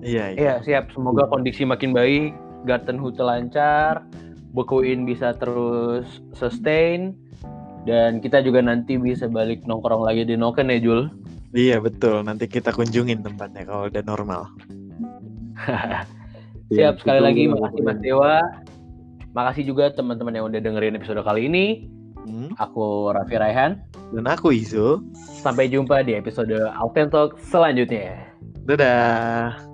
Iya, 0.04 0.36
iya. 0.36 0.38
Iya, 0.38 0.54
siap. 0.62 0.94
Semoga 0.94 1.26
kondisi 1.28 1.66
makin 1.66 1.92
baik, 1.92 2.32
Garden 2.70 3.02
Hute 3.02 3.26
lancar, 3.26 4.06
Bekuin 4.54 5.04
bisa 5.10 5.34
terus 5.36 6.22
sustain, 6.38 7.18
dan 7.84 8.22
kita 8.22 8.46
juga 8.46 8.62
nanti 8.62 8.96
bisa 8.96 9.26
balik 9.26 9.66
nongkrong 9.66 10.06
lagi 10.06 10.24
di 10.24 10.38
Noken 10.38 10.70
ya, 10.70 10.80
Jul. 10.80 11.10
Iya, 11.52 11.82
betul. 11.82 12.24
Nanti 12.24 12.46
kita 12.46 12.72
kunjungin 12.72 13.26
tempatnya 13.26 13.66
kalau 13.66 13.90
udah 13.90 14.04
normal. 14.06 14.42
Siap, 16.78 17.02
sekali 17.02 17.20
lagi 17.20 17.50
makasih 17.50 17.82
Mas 17.84 18.00
Dewa. 18.00 18.38
Makasih 19.38 19.70
juga 19.70 19.94
teman-teman 19.94 20.34
yang 20.34 20.50
udah 20.50 20.58
dengerin 20.58 20.98
episode 20.98 21.22
kali 21.22 21.46
ini. 21.46 21.86
Hmm. 22.26 22.50
Aku 22.58 23.14
Raffi 23.14 23.38
Raihan. 23.38 23.78
Dan 24.10 24.26
aku 24.26 24.50
Izo. 24.50 25.06
Sampai 25.14 25.70
jumpa 25.70 26.02
di 26.02 26.18
episode 26.18 26.58
Alten 26.74 27.14
Talk 27.14 27.38
selanjutnya. 27.46 28.34
Dadah. 28.66 29.67